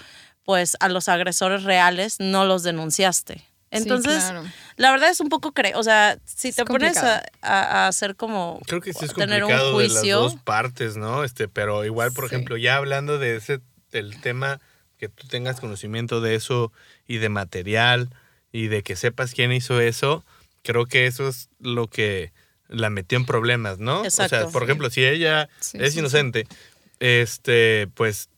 [0.44, 3.44] pues a los agresores reales no los denunciaste?
[3.72, 4.42] Entonces, claro.
[4.76, 7.86] la verdad es un poco, cre o sea, si Es te pones a, a- a
[7.86, 11.22] hacer como Creo que sí es tener un complicado de las juicio, dos partes, ¿no?
[11.22, 12.34] Este, pero igual, por Sí.
[12.34, 13.60] ejemplo, ya hablando de ese
[13.92, 14.60] del tema
[14.98, 16.72] que tú tengas conocimiento de eso
[17.06, 18.10] y de material
[18.50, 20.24] y de que sepas quién hizo eso,
[20.62, 22.32] creo que eso es lo que
[22.68, 24.02] la metió en problemas, ¿no?
[24.02, 24.52] O sea, Exacto.
[24.52, 25.98] por ejemplo, si ella Sí, es sí, sí.
[26.00, 26.46] inocente,
[27.00, 28.28] este, pues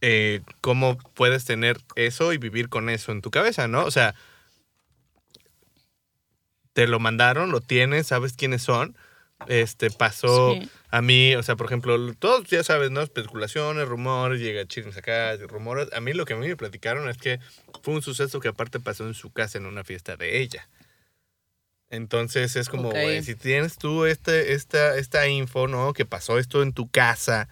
[0.00, 3.84] eh, ¿cómo puedes tener eso y vivir con eso en tu cabeza, no?
[3.84, 4.14] O sea,
[6.72, 8.96] te lo mandaron, lo tienes, sabes quiénes son.
[9.46, 10.68] Este pasó Sí.
[10.90, 13.00] a mí, o sea, por ejemplo, todos ya sabes, ¿no?
[13.02, 15.88] Especulaciones, rumores, llega chismes acá, rumores.
[15.92, 17.38] A mí lo que a mí me platicaron es que
[17.82, 20.68] fue un suceso que aparte pasó en su casa en una fiesta de ella.
[21.90, 22.94] Entonces es como, Ok.
[22.94, 25.92] güey, si tienes tú este, esta, esta info, ¿no?
[25.94, 27.48] Que pasó esto en tu casa,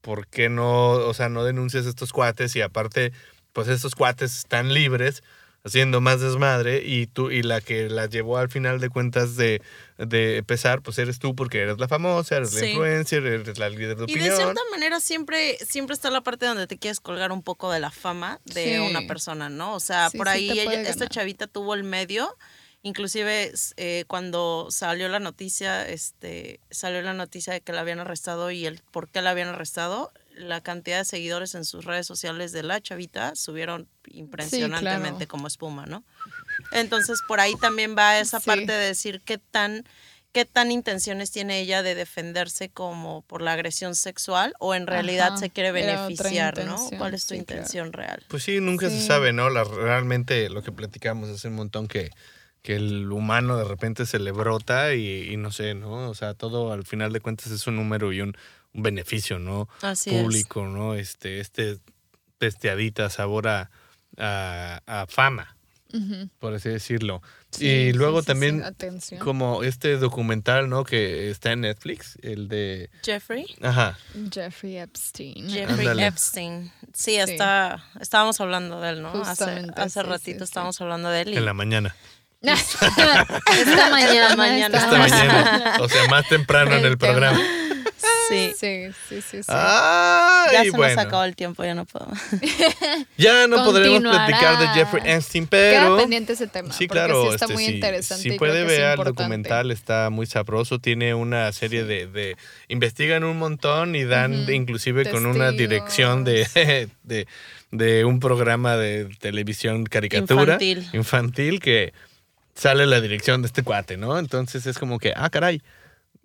[0.00, 2.54] ¿por qué no, o sea, no denuncias a estos cuates?
[2.54, 3.12] Y aparte,
[3.52, 5.22] pues estos cuates están libres
[5.64, 9.60] haciendo más desmadre y tú y la que la llevó al final de cuentas de,
[9.98, 13.96] de pesar, pues eres tú porque eres la famosa, eres la influencer, eres la líder
[13.96, 14.28] de Y opinión.
[14.30, 17.80] de cierta manera siempre, siempre está la parte donde te quieres colgar un poco de
[17.80, 18.78] la fama de Sí.
[18.78, 19.74] una persona, ¿no?
[19.74, 22.32] O sea, Sí, por ahí ella- esta chavita tuvo el medio,
[22.86, 28.52] inclusive eh, cuando salió la noticia, este, salió la noticia de que la habían arrestado
[28.52, 32.52] y el por qué la habían arrestado, la cantidad de seguidores en sus redes sociales
[32.52, 35.28] de la chavita subieron impresionantemente claro.
[35.28, 36.04] como espuma, ¿no?
[36.70, 38.46] Entonces por ahí también va esa Sí.
[38.46, 39.84] parte de decir qué tan
[40.32, 45.28] qué tan intenciones tiene ella de defenderse como por la agresión sexual o en realidad
[45.28, 46.76] Ajá, se quiere beneficiar, ¿no?
[46.98, 47.60] ¿Cuál es tu sí, claro.
[47.62, 48.22] intención real?
[48.28, 49.48] Pues sí, nunca se sabe, ¿no?
[49.48, 52.10] La, realmente lo que platicamos hace un montón que,
[52.66, 56.10] que el humano de repente se le brota y, y no sé, ¿no?
[56.10, 58.36] O sea, todo al final de cuentas es un número y un,
[58.74, 59.68] un beneficio, ¿no?
[59.82, 60.94] Así Público, ¿no?
[60.96, 61.78] Este, este
[62.38, 63.70] pesteadita sabor a,
[64.18, 65.56] a, a fama,
[66.40, 67.22] por así decirlo.
[67.50, 68.62] Sí, y luego sí, sí, también
[69.20, 70.84] como este documental, ¿no?
[70.84, 72.90] Que está en Netflix, el de...
[73.02, 73.46] Jeffrey.
[73.62, 73.96] Ajá.
[74.30, 75.48] Jeffrey Epstein.
[75.48, 76.02] Jeffrey.
[76.04, 76.70] Epstein.
[76.92, 79.10] Sí, está, estábamos hablando de él, ¿no?
[79.22, 80.44] Hace, Justamente, hace sí, ratito sí, sí.
[80.44, 81.28] estábamos hablando de él.
[81.32, 81.94] y- En la mañana.
[82.54, 84.36] Esta mañana.
[84.36, 84.78] mañana.
[84.78, 85.76] Esta mañana.
[85.80, 87.12] O sea, más temprano en el tema.
[87.12, 87.40] programa.
[88.28, 88.52] Sí.
[88.58, 89.46] Sí, sí, sí, sí.
[89.48, 90.94] Ya se bueno.
[90.96, 92.08] nos acabó el tiempo, ya no puedo.
[93.16, 96.72] Ya no podremos platicar de Jeffrey Queda pero pendiente ese tema.
[96.72, 98.22] sí, claro, sí está este, muy sí, interesante.
[98.22, 100.78] Si puede ver el documental, está muy sabroso.
[100.80, 102.36] Tiene una serie de, de-
[102.68, 106.46] investigan un montón y dan inclusive con una dirección de,
[107.04, 107.26] de,
[107.70, 110.88] de un programa de televisión caricatura Infantil.
[110.92, 111.92] infantil que
[112.56, 114.18] sale la dirección de este cuate, ¿no?
[114.18, 115.62] Entonces es como que, ah, caray.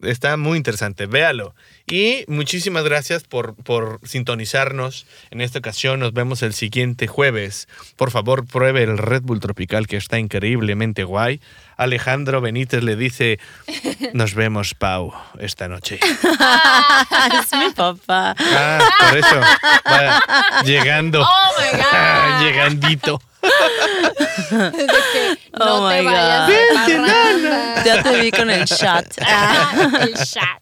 [0.02, 1.54] Está muy interesante, véalo.
[1.86, 6.00] Y muchísimas gracias por, por sintonizarnos en esta ocasión.
[6.00, 7.68] Nos vemos el siguiente jueves.
[7.98, 11.40] Por favor, pruebe el Red Bull Tropical que está increíblemente guay.
[11.78, 13.40] Alejandro Benítez le dice,
[14.14, 16.00] nos vemos, Pau, esta noche.
[16.02, 18.36] es mi papá.
[18.40, 19.40] Ah, por eso.
[19.86, 21.22] va llegando.
[21.22, 22.42] Oh my God.
[22.44, 23.22] Llegandito.
[23.42, 26.54] De que no Oh te my vayas God.
[26.88, 27.84] de parranda.
[27.84, 29.06] Ya te vi con el shot.
[29.22, 30.62] Ah, el chat.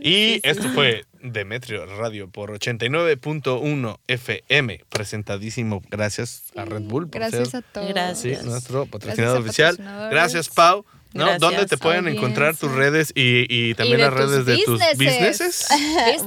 [0.00, 4.84] Y esto fue Demetrio Radio por 89.1 FM.
[4.88, 5.82] Presentadísimo.
[5.90, 7.88] Gracias a Red Bull por Gracias ser a todos.
[7.88, 8.44] Gracias.
[8.44, 9.76] nuestro patrocinador oficial.
[10.10, 10.84] Gracias, Pau.
[11.16, 11.24] ¿No?
[11.24, 11.40] Gracias.
[11.40, 15.66] ¿Dónde te pueden encontrar tus redes y, y también Y las redes de tus businesses.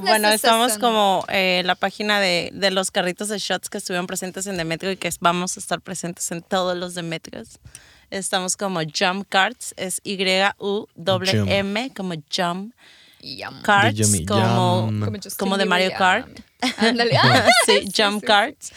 [0.02, 4.46] Bueno, estamos como eh, la página de, de los carritos de shots que estuvieron presentes
[4.46, 7.58] en Demetrio y que vamos a estar presentes en todos los Demetrios.
[8.10, 12.74] Estamos como Jump Cards, es Y-U-M, como Jump
[13.22, 13.62] Yum.
[13.62, 15.20] Cards, Yummy, como, yum.
[15.38, 15.92] Como de Mario.
[15.96, 16.28] Kart.
[16.62, 18.72] Ah, sí, sí, Jump Cards.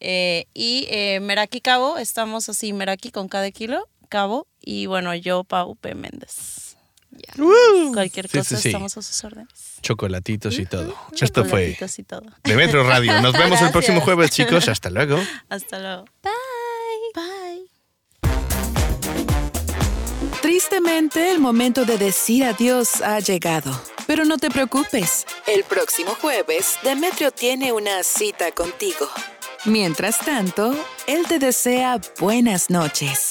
[0.00, 4.46] Eh, y eh, Meraki Cabo, estamos así, Meraki con cada kilo, Cabo.
[4.62, 5.94] Y bueno, yo, Pau P.
[5.94, 6.76] Méndez.
[7.92, 8.68] Cualquier Sí, cosa sí, sí.
[8.68, 9.48] estamos a sus órdenes.
[9.82, 10.96] Chocolatitos y todo.
[11.20, 12.22] Esto fue Chocolatitos y todo.
[12.44, 13.20] Demetrio Radio.
[13.20, 14.68] Nos vemos el próximo jueves, chicos.
[14.68, 15.18] Hasta luego.
[15.48, 16.04] Hasta luego.
[17.14, 17.68] Bye.
[20.40, 23.70] Tristemente, el momento de decir adiós ha llegado.
[24.06, 25.26] Pero no te preocupes.
[25.46, 29.08] El próximo jueves, Demetrio tiene una cita contigo.
[29.64, 30.74] Mientras tanto,
[31.06, 33.30] él te desea buenas noches.